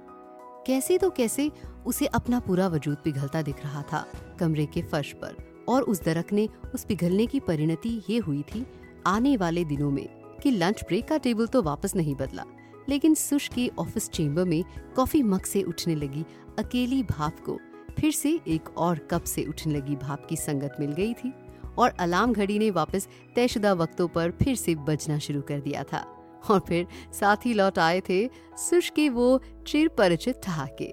कैसे 0.68 0.98
तो 0.98 1.10
कैसे 1.10 1.52
उसे 1.86 2.06
अपना 2.06 2.40
पूरा 2.40 2.68
वजूद 2.68 2.98
पिघलता 3.04 3.42
दिख 3.42 3.64
रहा 3.64 3.82
था 3.84 4.06
कमरे 4.40 4.66
के 4.66 4.82
फर्श 4.82 5.12
पर, 5.14 5.36
और 5.70 5.82
उस 5.82 6.02
दरक 6.04 6.34
ने 6.34 6.48
उस 6.74 6.86
पिघलने 6.86 7.26
की 7.26 7.40
परिणति 7.40 8.02
ये 8.10 8.18
हुई 8.20 8.42
थी 8.46 8.66
आने 9.08 9.36
वाले 9.38 9.64
दिनों 9.66 9.90
में 9.92 10.08
कि 10.44 10.52
लंच 10.52 10.84
ब्रेक 10.84 11.08
का 11.08 11.18
टेबल 11.18 11.48
तो 11.48 11.62
वापस 11.64 11.96
नहीं 11.96 12.16
बदला, 12.16 12.44
लेकिन 12.90 13.14
सुश 13.16 13.48
के 13.48 13.70
ऑफ़िस 13.80 14.10
चेम्बर 14.10 14.46
में 14.46 14.64
कॉफ़ी 14.96 15.24
मग 15.24 15.44
से 15.44 15.64
उठने 15.64 15.96
लगी 15.96 16.26
अकेली 16.60 17.02
भाप 17.04 17.40
को, 17.40 17.58
फिर 18.00 18.12
से 18.12 18.40
एक 18.48 18.78
और 18.78 18.98
कप 19.12 19.24
से 19.24 19.44
उठने 19.46 19.74
लगी 19.74 19.96
भाप 19.98 20.26
की 20.26 20.36
संगत 20.38 20.76
मिल 20.80 20.92
गई 20.92 21.14
थी। 21.14 21.34
और 21.78 21.90
अलार्म 21.90 22.34
घड़ी 22.34 22.60
ने 22.60 22.70
वापस 22.72 23.08
तयशुदा 23.36 23.74
वक्तों 23.74 24.08
पर 24.08 24.32
फिर 24.32 24.56
से 24.56 24.76
बजना 24.76 25.18
शुरू 25.20 25.42
कर 25.42 25.60
दिया 25.60 25.84
था। 25.84 26.06
और 26.52 26.60
फिर 26.60 26.88
साथ 27.14 27.46
ही 27.46 27.54
लौट 27.54 27.80
आए 27.80 28.02
थे 28.10 28.28
सुश 28.58 28.90
के 28.90 29.10
वो 29.10 29.42
चिर 29.68 29.88
परिचित 29.88 30.42
ठहाके। 30.44 30.92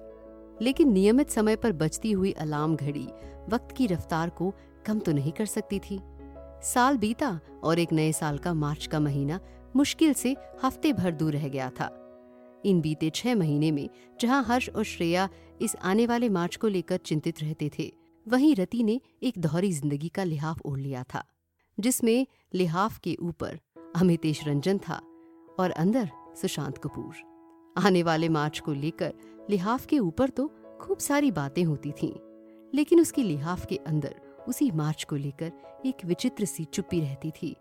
लेकिन 0.61 0.91
नियमित 0.91 1.29
समय 1.29 1.55
पर 1.55 1.71
बजती 1.71 2.11
हुई 2.11 2.31
अलार्म 2.31 2.75
घड़ी 2.75 3.07
वक्त 3.49 3.75
की 3.77 3.87
रफ्तार 3.87 4.29
को 4.29 4.53
कम 4.85 4.99
तो 4.99 5.11
नहीं 5.11 5.31
कर 5.31 5.45
सकती 5.45 5.79
थी। 5.79 5.99
साल 6.63 6.97
बीता 6.97 7.39
और 7.63 7.79
एक 7.79 7.93
नए 7.93 8.11
साल 8.11 8.37
का 8.37 8.53
मार्च 8.53 8.85
का 8.85 8.99
महीना 8.99 9.39
मुश्किल 9.75 10.13
से 10.13 10.35
हफ़्ते 10.63 10.93
भर 10.93 11.11
दूर 11.11 11.33
रह 11.33 11.47
गया 11.47 11.69
था। 11.69 11.93
इन 12.65 12.81
बीते 12.81 13.09
छह 13.09 13.35
महीने 13.35 13.71
में 13.71 13.89
जहाँ 14.21 14.43
हर्ष 14.43 14.69
और 14.69 14.83
श्रेया 14.83 15.29
इस 15.61 15.75
आने 15.83 16.05
वाले 16.05 16.29
मार्च 16.29 16.55
को 16.55 16.67
लेकर 16.67 16.97
चिंतित 16.97 17.41
रहते 17.41 17.69
थे 17.79 17.91
वहीं 18.27 18.55
रति 18.55 18.83
ने 18.83 18.99
एक 19.23 19.37
दोहरी 19.37 19.71
ज़िंदगी 19.71 20.07
का 20.09 20.23
लिहाफ 20.23 20.61
ओढ़ 20.65 20.79
लिया 20.79 21.03
था 21.13 21.23
जिसमें 21.77 22.25
लिहाफ 22.55 22.97
के 22.99 23.15
ऊपर 23.21 23.59
अमितेश 23.95 24.43
रंजन 24.47 24.77
था 24.77 24.99
और 25.59 25.71
अंदर 25.71 26.09
सुशांत 26.41 26.77
कपूर। 26.77 27.15
आने 27.75 28.03
वाले 28.03 28.29
मार्च 28.29 28.59
को 28.59 28.73
लेकर 28.73 29.13
लिहाफ 29.49 29.85
के 29.85 29.99
ऊपर 29.99 30.29
तो 30.29 30.47
खूब 30.81 30.97
सारी 30.97 31.31
बातें 31.31 31.63
होती 31.63 31.91
थीं, 31.91 32.13
लेकिन 32.73 33.01
उसकी 33.01 33.23
लिहाफ 33.23 33.65
के 33.65 33.75
अंदर 33.87 34.15
उसी 34.47 34.71
मार्च 34.71 35.03
को 35.03 35.15
लेकर 35.15 35.51
एक 35.85 36.05
विचित्र 36.05 36.45
सी 36.45 36.65
चुप्पी 36.65 36.99
रहती 36.99 37.31
थी। 37.31 37.55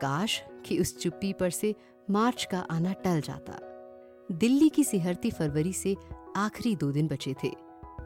काश 0.00 0.42
कि 0.66 0.78
उस 0.78 0.98
चुप्पी 0.98 1.32
पर 1.32 1.50
से 1.50 1.74
मार्च 2.10 2.44
का 2.44 2.66
आना 2.70 2.92
टल 3.04 3.20
जाता। 3.20 3.58
दिल्ली 4.32 4.68
की 4.68 4.84
सिहरती 4.84 5.30
फरवरी 5.30 5.72
से 5.72 5.96
आखिरी 6.36 6.74
दो 6.76 6.90
दिन 6.92 7.08
बचे 7.08 7.34
थे। 7.44 7.50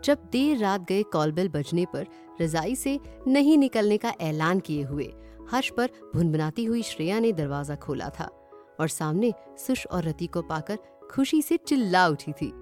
जब 0.04 0.18
देर 0.32 0.58
रात 0.58 0.80
गए 0.80 1.02
कॉल 1.02 1.12
कॉलबेल 1.12 1.48
बजने 1.48 1.86
पर 1.86 2.06
रजाई 2.40 2.74
से 2.74 3.00
नहीं 3.26 3.58
निकलने 3.58 3.96
का 3.96 4.14
ऐलान 4.20 4.60
किए 4.60 4.82
हुए, 4.82 5.14
हर्ष 5.50 5.70
पर 5.70 5.90
भुनभुनाती 6.14 6.64
हुई 6.64 6.82
श्रेया 6.82 7.20
ने 7.20 7.32
दरवाज़ा 7.32 7.74
खोला 7.74 8.08
था 8.08 8.24
और 8.80 8.88
सामने 8.88 9.32
सुश 9.66 9.86
और 9.86 10.04
रति 10.04 10.26
को 10.26 10.42
पाकर 10.42 10.78
खुशी 11.10 11.42
से 11.42 11.56
चिल्ला 11.56 12.08
उठी 12.08 12.32
थी। 12.32 12.52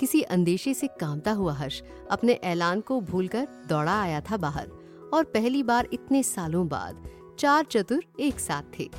किसी 0.00 0.22
अंदेशे 0.22 0.74
से 0.74 0.86
कामता 0.86 1.32
हुआ 1.32 1.52
हर्ष 1.52 1.82
अपने 2.10 2.32
ऐलान 2.32 2.80
को 2.80 3.00
भूलकर 3.00 3.48
दौड़ा 3.68 4.02
आया 4.02 4.20
था 4.20 4.36
बाहर 4.36 4.70
और 5.14 5.24
पहली 5.24 5.62
बार 5.62 5.88
इतने 5.92 6.22
सालों 6.22 6.68
बाद 6.68 7.08
चार 7.38 7.64
चतुर 7.64 8.04
एक 8.20 8.40
साथ 8.40 8.62
थे। 8.78 8.90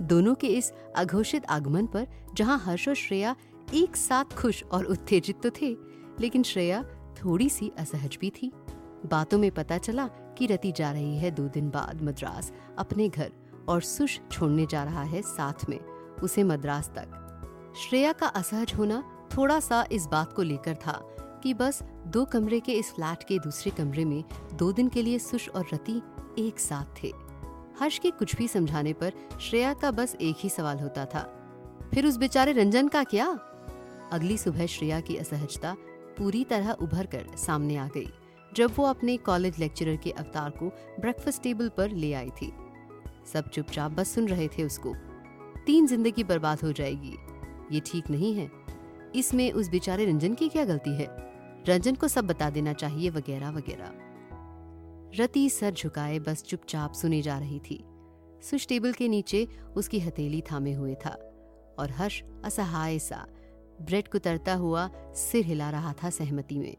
दोनों 0.00 0.34
के 0.34 0.46
इस 0.46 0.72
अघोषित 0.96 1.46
आगमन 1.46 1.86
पर 1.86 2.06
जहाँ 2.34 2.58
हर्ष 2.58 2.88
और 2.88 2.94
श्रेया 2.94 3.36
एक 3.74 3.96
साथ 3.96 4.24
खुश 4.24 4.64
और 4.64 4.84
उत्तेजित 4.84 5.42
तो 5.42 5.50
थे 5.50 5.91
लेकिन 6.20 6.42
श्रेया 6.42 6.82
थोड़ी 7.16 7.48
सी 7.48 7.70
असहज 7.78 8.18
भी 8.20 8.30
थी। 8.32 8.52
बातों 9.06 9.38
में 9.38 9.50
पता 9.50 9.78
चला 9.78 10.06
कि 10.38 10.46
रति 10.46 10.72
जा 10.72 10.90
रही 10.92 11.16
है 11.18 11.30
दो 11.30 11.48
दिन 11.48 11.70
बाद 11.70 12.02
मद्रास, 12.02 12.52
अपने 12.78 13.08
घर 13.08 13.32
और 13.68 13.80
सुश 13.80 14.20
छोड़ने 14.32 14.66
जा 14.66 14.82
रहा 14.84 15.02
है 15.02 15.22
साथ 15.22 15.68
में, 15.68 15.78
उसे 16.22 16.44
मद्रास 16.44 16.90
तक। 16.96 17.74
श्रेया 17.78 18.12
का 18.12 18.26
असहज 18.26 18.72
होना 18.74 19.02
थोड़ा 19.36 19.58
सा 19.60 19.84
इस 19.92 20.06
बात 20.06 20.32
को 20.32 20.42
लेकर 20.42 20.74
था 20.76 21.00
कि 21.42 21.54
बस 21.54 21.82
दो 22.06 22.24
कमरे 22.24 22.60
के 22.60 22.72
इस 22.72 22.92
फ्लैट 22.92 23.22
के 23.22 23.38
दूसरे 23.38 23.70
कमरे 23.70 24.04
में 24.04 24.22
दो 24.54 24.72
दिन 24.72 24.88
के 24.88 25.02
लिए 25.02 25.18
सुश 25.18 25.48
और 25.48 25.66
रति 25.72 26.00
एक 26.38 26.58
साथ 26.58 27.02
थे। 27.02 27.12
हर्ष 27.80 27.98
के 27.98 28.10
कुछ 28.10 28.34
भी 28.36 28.48
समझाने 28.48 28.92
पर 28.92 29.12
श्रेया 29.40 29.72
का 29.74 29.90
बस 29.90 30.16
एक 30.20 30.36
ही 30.38 30.48
सवाल 30.48 30.78
होता 30.78 31.04
था, 31.04 31.22
फिर 31.94 32.06
उस 32.06 32.16
बेचारे 32.16 32.52
रंजन 32.52 32.88
का 32.88 33.02
क्या? 33.04 33.26
अगली 34.12 34.36
सुबह 34.38 34.66
श्रेया 34.66 35.00
की 35.00 35.16
असहजता 35.16 35.74
पूरी 36.18 36.44
तरह 36.44 36.70
उभर 36.72 37.06
कर 37.06 37.26
सामने 37.36 37.76
आ 37.76 37.86
गई, 37.86 38.08
जब 38.52 38.72
वो 38.76 38.84
अपने 38.84 39.16
कॉलेज 39.16 39.58
लेक्चरर 39.58 39.96
के 39.96 40.10
अवतार 40.10 40.50
को 40.50 40.68
ब्रेकफास्ट 41.00 41.42
टेबल 41.42 41.68
पर 41.68 41.90
ले 41.90 42.12
आई 42.12 42.30
थी। 42.30 42.52
सब 43.32 43.48
चुपचाप 43.48 43.92
बस 43.92 44.14
सुन 44.14 44.28
रहे 44.28 44.48
थे 44.48 44.62
उसको। 44.62 44.94
तीन 45.66 45.86
ज़िंदगी 45.86 46.24
बर्बाद 46.24 46.62
हो 46.62 46.72
जाएगी। 46.72 47.16
ये 47.72 47.80
ठीक 47.80 48.10
नहीं 48.10 48.34
है। 48.34 48.50
इसमें 49.14 49.50
उस 49.52 49.68
बेचारे 49.68 50.04
रंजन 50.04 50.34
की 50.34 50.48
क्या 50.48 50.64
गलती 50.64 50.90
है? 50.90 51.06
रंजन 51.68 51.94
को 51.94 52.08
सब 52.08 52.26
बता 52.26 52.50
देना 52.50 52.72
चाहिए 52.72 53.10
वगैरह 53.10 53.50
वगैरह। 53.50 53.92
रति 55.22 55.48
सर 55.50 55.70
झुकाए 55.70 56.18
बस 56.18 56.42
चुपचाप 56.42 56.92
सुनी 56.92 57.22
जा 57.22 57.38
रही 57.38 57.58
थी। 57.60 57.84
सुश 58.42 58.66
टेबल 58.66 58.92
के 58.92 59.08
नीचे 59.08 59.46
उसकी 59.76 60.00
हथेली 60.00 60.42
थामे 60.42 60.72
हुए 60.72 60.94
था 60.94 61.10
और 61.78 61.90
हर्ष 61.90 62.22
असहाय 62.44 62.98
सा 62.98 63.26
ब्रेड 63.80 64.08
कुतरता 64.08 64.54
हुआ 64.54 64.90
सिर 65.14 65.44
हिला 65.44 65.70
रहा 65.70 65.92
था 65.92 66.10
सहमति 66.10 66.58
में। 66.58 66.76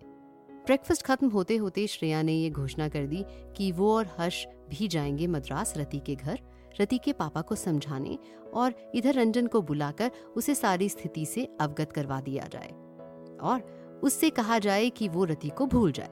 ब्रेकफास्ट 0.65 1.01
खत्म 1.01 1.29
होते 1.29 1.55
होते 1.55 1.87
श्रेया 1.87 2.21
ने 2.21 2.33
ये 2.33 2.49
घोषणा 2.49 2.89
कर 2.89 3.05
दी 3.05 3.25
कि 3.27 3.71
वो 3.71 3.97
और 3.97 4.07
हर्ष 4.17 4.45
भी 4.47 4.87
जाएँगे 4.87 5.27
मद्रास 5.27 5.73
रति 5.77 5.99
के 5.99 6.15
घर, 6.15 6.39
रति 6.81 6.97
के 6.97 7.13
पापा 7.13 7.41
को 7.41 7.55
समझाने 7.55 8.17
और 8.53 8.91
इधर 8.95 9.13
रंजन 9.13 9.47
को 9.47 9.61
बुलाकर 9.61 10.11
उसे 10.35 10.55
सारी 10.55 10.89
स्थिति 10.89 11.25
से 11.25 11.47
अवगत 11.61 11.91
करवा 11.91 12.21
दिया 12.21 12.47
जाए 12.51 12.69
और 13.37 13.83
उससे 14.03 14.29
कहा 14.29 14.59
जाए 14.59 14.89
कि 14.89 15.07
वो 15.07 15.23
रति 15.23 15.49
को 15.49 15.65
भूल 15.65 15.91
जाए। 15.91 16.11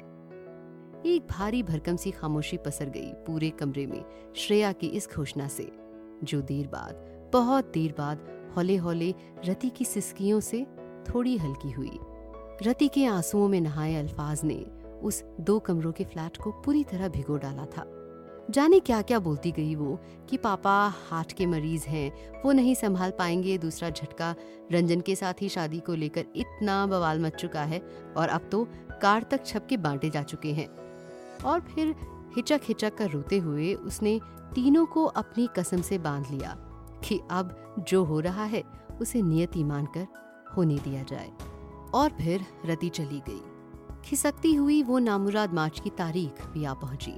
एक 1.06 1.28
भारी 1.30 1.63
भरकम 1.63 1.96
सी 1.96 2.12
खामोशी 2.12 2.58
पसर 2.58 2.89
गई 2.89 3.13
पूरे 3.13 3.50
कमरे 3.50 3.88
में 3.88 4.34
श्रेया 4.36 4.72
की 4.72 4.88
इस 4.88 5.10
घोषणा 5.15 5.48
से। 5.48 5.72
जो 6.24 6.41
देर 6.41 6.67
बाद, 6.67 6.94
बहुत 7.34 7.72
देर 7.74 7.96
बाद 7.98 8.17
हौले 8.55 8.75
हौले 8.75 9.13
रति 9.45 9.69
की 9.69 9.85
सिस्कियों 9.85 10.39
से 10.39 10.65
थोड़ी 11.09 11.37
हल्की 11.37 11.71
हुई। 11.71 11.99
रति 12.63 12.87
के 12.87 13.05
आंसुओं 13.05 13.47
में 13.47 13.61
नहाए 13.61 13.95
अल्फाज 13.95 14.41
ने 14.43 14.65
उस 15.03 15.23
दो 15.39 15.59
कमरों 15.59 15.91
के 15.91 16.03
फ्लैट 16.03 16.37
को 16.37 16.51
पूरी 16.51 16.83
तरह 16.83 17.07
भिगो 17.07 17.37
डाला 17.37 17.65
था। 17.65 17.85
जाने 18.49 18.79
क्या 18.79 19.01
क्या 19.01 19.19
बोलती 19.19 19.51
गई 19.51 19.75
वो 19.75 19.99
कि 20.29 20.37
पापा 20.37 20.71
हार्ट 21.09 21.31
के 21.31 21.45
मरीज़ 21.45 21.85
हैं, 21.87 22.41
वो 22.43 22.51
नहीं 22.51 22.75
संभाल 22.75 23.11
पाएँगे, 23.11 23.57
दूसरा 23.57 23.89
झटका 23.89 24.35
रंजन 24.71 25.01
के 25.01 25.15
साथ 25.15 25.41
ही 25.41 25.49
शादी 25.49 25.79
को 25.79 25.93
लेकर 25.93 26.25
इतना 26.35 26.85
बवाल 26.87 27.19
मच 27.19 27.35
चुका 27.35 27.63
है 27.63 27.81
और 28.17 28.27
अब 28.27 28.49
तो 28.51 28.67
कार 29.01 29.23
तक 29.23 29.45
छप 29.45 29.67
के 29.69 29.77
बांटे 29.77 30.09
जा 30.09 30.23
चुके 30.23 30.53
हैं। 30.53 30.67
और 31.45 31.61
फिर 31.61 31.95
हिचक 32.35 32.61
हिचक 32.63 32.95
कर 32.95 33.09
रोते 33.09 33.37
हुए 33.37 33.73
उसने 33.73 34.19
तीनों 34.55 34.85
को 34.85 35.05
अपनी 35.05 35.49
कसम 35.59 35.81
से 35.81 35.97
बाँध 35.97 36.27
लिया। 36.31 36.57
कि 37.07 37.21
अब 37.31 37.75
जो 37.87 38.03
हो 38.03 38.19
रहा 38.19 38.43
है, 38.43 38.63
उसे 39.01 39.21
नियति 39.21 39.63
मानकर 39.63 40.07
होने 40.57 40.75
दिया 40.75 41.03
जाए। 41.03 41.31
और 41.93 42.09
फिर 42.09 42.45
रति 42.65 42.89
चली 42.89 43.19
गई। 43.29 43.41
खिसकती 44.05 44.53
हुई 44.53 44.83
वो 44.83 44.99
नामुराद 44.99 45.53
मार्च 45.53 45.79
की 45.79 45.89
तारीख 45.89 46.45
भी 46.45 46.65
आ 46.65 46.73
पहुँची। 46.73 47.13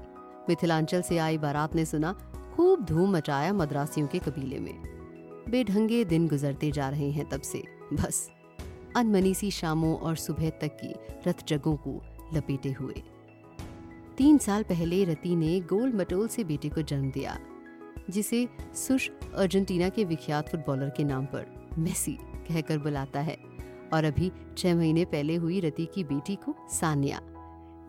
मिथिलांचल 0.50 1.02
से 1.02 1.18
आई 1.18 1.38
बारात 1.38 1.76
ने 1.76 1.86
सुना, 1.86 2.14
खूब 2.56 2.86
धूम 2.86 3.18
मचाया 3.18 3.54
मद्रासियों 3.54 4.08
के 4.08 4.20
कबीले 4.20 4.60
में। 4.60 4.82
बेढंगे 5.50 6.06
दिन 6.06 6.28
गुजरते 6.28 6.72
जा 6.72 6.90
रहे 6.90 7.12
हैं 7.12 7.30
तब 7.30 7.42
से, 7.42 7.64
बस। 7.94 8.30
अनमनी 8.96 9.34
सी 9.34 9.52
शामों 9.52 9.98
और 9.98 10.16
सुबह 10.16 10.50
तक 10.50 10.78
की 10.84 10.96
रथ 11.30 11.48
जगों 11.48 11.76
को 11.76 12.02
लपेटे 12.34 12.72
हुए। 12.72 13.04
तीन 14.18 14.38
साल 14.38 14.64
पहले 14.64 15.04
रति 15.04 15.36
ने 15.36 15.60
गोल 15.60 15.94
मटोल 15.94 16.28
से 16.28 16.44
बेटे 16.44 16.70
को 16.70 16.82
जन्म 16.82 17.12
दिया। 17.12 17.40
जिसे 18.10 18.48
सुश 18.76 19.10
अर्जेंटीना 19.36 19.90
के 19.90 20.04
विख्यात 20.04 20.50
फुटबॉलर 20.50 20.90
के 20.90 21.04
नाम 21.04 21.26
पर 21.26 21.46
मेसी 21.78 22.18
कहकर 22.48 22.78
बुलाता 22.78 23.20
है 23.20 23.38
और 23.94 24.04
अभी 24.04 24.32
छह 24.58 24.76
महीने 24.76 25.06
पहले 25.06 25.36
हुई 25.36 25.60
रति 25.60 25.86
की 25.86 26.04
बेटी 26.04 26.36
को 26.36 26.56
सानिया, 26.70 27.20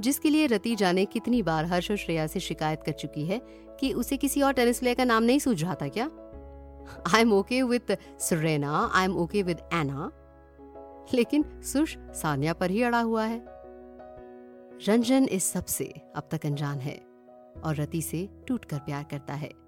जिसके 0.00 0.30
लिए 0.30 0.46
रति 0.46 0.74
जाने 0.76 1.04
कितनी 1.04 1.42
बार 1.42 1.64
हर्ष 1.64 1.90
और 1.90 1.96
श्रेया 1.96 2.26
से 2.26 2.40
शिकायत 2.40 2.82
कर 2.86 2.92
चुकी 2.92 3.26
है 3.26 3.40
कि 3.80 3.92
उसे 3.92 4.16
किसी 4.16 4.42
और 4.42 4.52
टेनिस 4.52 4.78
प्लेयर 4.78 4.96
का 4.96 5.04
नाम 5.04 5.22
नहीं 5.22 5.38
सूझ 5.38 5.62
रहा 5.62 5.74
था 5.74 5.88
क्या? 5.88 6.10
I 7.14 7.20
am 7.20 7.32
okay 7.32 7.62
with 7.62 7.96
Serena 8.20 8.90
I 8.94 9.04
am 9.04 9.16
okay 9.16 9.42
with 9.42 9.58
Ana 9.74 10.10
लेकिन 11.14 11.44
सुश 11.62 11.96
सानिया 11.98 12.52
पर 12.52 12.70
ही 12.70 12.82
अड़ा 12.82 13.00
हुआ 13.00 13.24
है। 13.24 13.42
रंजन 14.88 15.24
इस 15.24 15.44
सबसे 15.44 15.84
अब 16.16 16.28
तक 16.30 16.46
अनजान 16.46 16.78
है 16.78 16.96
और 17.64 17.74
रति 17.76 18.02
से 18.02 18.28
टूटकर 18.48 18.78
प्यार 18.78 19.04
करता 19.10 19.34
है। 19.34 19.63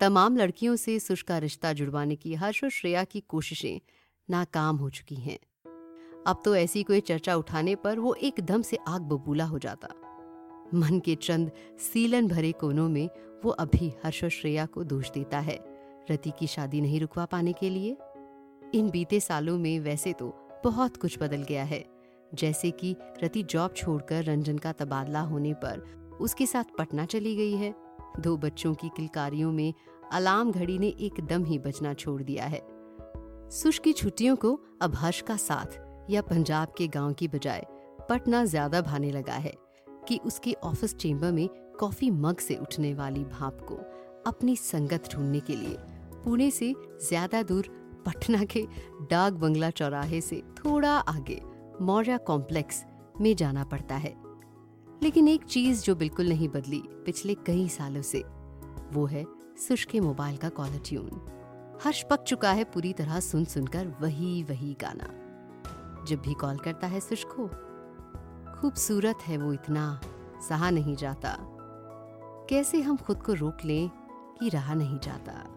तमाम 0.00 0.36
लड़कियों 0.36 0.74
से 0.76 0.98
सुश 0.98 1.22
का 1.22 1.38
रिश्ता 1.38 1.72
जुड़वाने 1.72 2.16
की 2.16 2.34
हर्ष 2.34 2.64
श्रेया 2.64 3.04
की 3.04 3.20
कोशिशें 3.20 3.80
नाकाम 4.28 4.76
हो 4.76 4.88
चुकी 4.90 5.14
हैं। 5.14 5.38
अब 6.26 6.42
तो 6.44 6.54
ऐसी 6.56 6.82
कोई 6.82 7.00
चर्चा 7.00 7.36
उठाने 7.36 7.74
पर 7.74 7.98
वो 7.98 8.14
एकदम 8.14 8.62
से 8.62 8.78
आग 8.88 9.02
बबूला 9.02 9.44
हो 9.44 9.58
जाता। 9.58 9.88
मन 10.74 11.00
के 11.04 11.14
चंद 11.14 11.50
सीलन 11.80 12.28
भरे 12.28 12.52
कोनों 12.52 12.88
में 12.88 13.08
वो 13.44 13.50
अभी 13.50 13.92
हर्ष 14.04 14.24
श्रेया 14.24 14.66
को 14.66 14.84
दोष 14.84 15.10
देता 15.10 15.38
है, 15.38 15.58
रति 16.10 16.32
की 16.38 16.46
शादी 16.46 16.80
नहीं 16.80 17.00
रुकवा 17.00 17.24
पाने 17.24 17.52
के 17.52 17.70
लिए। 17.70 17.96
इन 18.74 18.90
बीते 18.90 19.20
सालों 19.20 19.58
में 19.58 19.78
वैसे 19.80 20.12
तो 20.12 20.28
बहुत 20.64 20.96
कुछ 20.96 21.18
बदल 21.18 21.42
गया 21.42 21.64
है, 21.64 21.84
जैसे 22.34 22.70
कि 22.70 22.94
रति 23.22 23.42
जॉब 23.42 23.74
छोड़कर 23.76 24.24
रंजन 24.24 24.58
का 24.58 24.72
तबादला 24.72 25.20
होने 25.20 25.54
पर 25.54 25.80
उसके 26.20 26.46
साथ 26.46 26.76
पटना 26.78 27.04
चली 27.04 27.36
गई 27.36 27.54
है। 27.54 27.74
दो 28.20 28.36
बच्चों 28.36 28.74
की 28.74 28.88
किलकारियों 28.88 29.52
में 29.52 29.72
अलार्म 30.12 30.52
घड़ी 30.52 30.78
ने 30.78 30.88
एकदम 30.88 31.44
ही 31.44 31.58
बजना 31.58 31.94
छोड़ 31.94 32.22
दिया 32.22 32.44
है। 32.44 32.60
सुश 33.50 33.78
की 33.78 33.92
छुट्टियों 33.92 34.36
को 34.36 34.60
अब 34.82 34.94
हर्ष 34.94 35.20
का 35.20 35.36
साथ 35.36 35.78
या 36.10 36.22
पंजाब 36.22 36.74
के 36.78 36.88
गाँव 36.88 37.12
की 37.12 37.28
बजाय 37.28 37.66
पटना 38.08 38.44
ज़्यादा 38.44 38.80
भाने 38.80 39.10
लगा 39.10 39.34
है 39.34 39.54
कि 40.08 40.20
उसके 40.24 40.52
ऑफ़िस 40.64 40.94
चेंबर 40.94 41.32
में 41.32 41.48
कॉफ़ी 41.80 42.10
मग 42.10 42.38
से 42.38 42.56
उठने 42.56 42.94
वाली 42.94 43.24
भाप 43.24 43.60
को 43.60 43.74
अपनी 44.30 44.56
संगत 44.56 45.08
ढूँढने 45.12 45.40
के 45.40 45.56
लिए 45.56 45.76
पुणे 46.24 46.50
से 46.50 46.74
ज़्यादा 47.08 47.42
दूर 47.42 47.68
पटना 48.06 48.44
के 48.44 48.66
डाक 49.10 49.32
बंगला 49.32 49.70
चौराहे 49.70 50.20
से 50.20 50.42
थोड़ा 50.58 50.92
आगे 50.92 51.40
मौर्य 51.80 52.18
कॉम्प्लेक्स 52.18 52.84
में 53.20 53.34
जाना 53.36 53.64
पड़ता 53.64 53.94
है। 53.94 54.14
लेकिन 55.02 55.28
एक 55.28 55.44
चीज़ 55.44 55.82
जो 55.82 55.94
बिल्कुल 55.94 56.28
नहीं 56.28 56.48
बदली 56.48 56.82
पिछले 56.86 57.34
कई 57.34 57.68
सालों 57.68 58.02
से, 58.02 58.24
वो 58.92 59.06
है 59.06 59.24
सुश 59.68 59.84
के 59.84 60.00
मोबाइल 60.00 60.36
का 60.36 60.48
कॉलर 60.48 60.80
ट्यून 60.84 61.26
हर्ष 61.84 62.04
पक 62.10 62.22
चुका 62.22 62.52
है 62.52 62.64
पूरी 62.64 62.92
तरह 62.92 63.20
सुन 63.20 63.44
सुनकर 63.44 63.86
वही 64.00 64.42
वही 64.42 64.76
गाना। 64.80 65.08
जब 66.04 66.20
भी 66.20 66.34
कॉल 66.34 66.58
करता 66.58 66.86
है 66.86 67.00
सुश 67.00 67.24
को, 67.24 67.46
खूबसूरत 68.60 69.18
है 69.22 69.36
वो 69.36 69.52
इतना, 69.52 70.00
सहा 70.48 70.70
नहीं 70.70 70.96
जाता। 70.96 71.36
कैसे 72.50 72.80
हम 72.80 72.96
खुद 72.96 73.22
को 73.22 73.32
रोक 73.32 73.58
लें 73.64 73.90
कि 74.40 74.48
रहा 74.48 74.74
नहीं 74.74 74.98
जाता? 74.98 75.55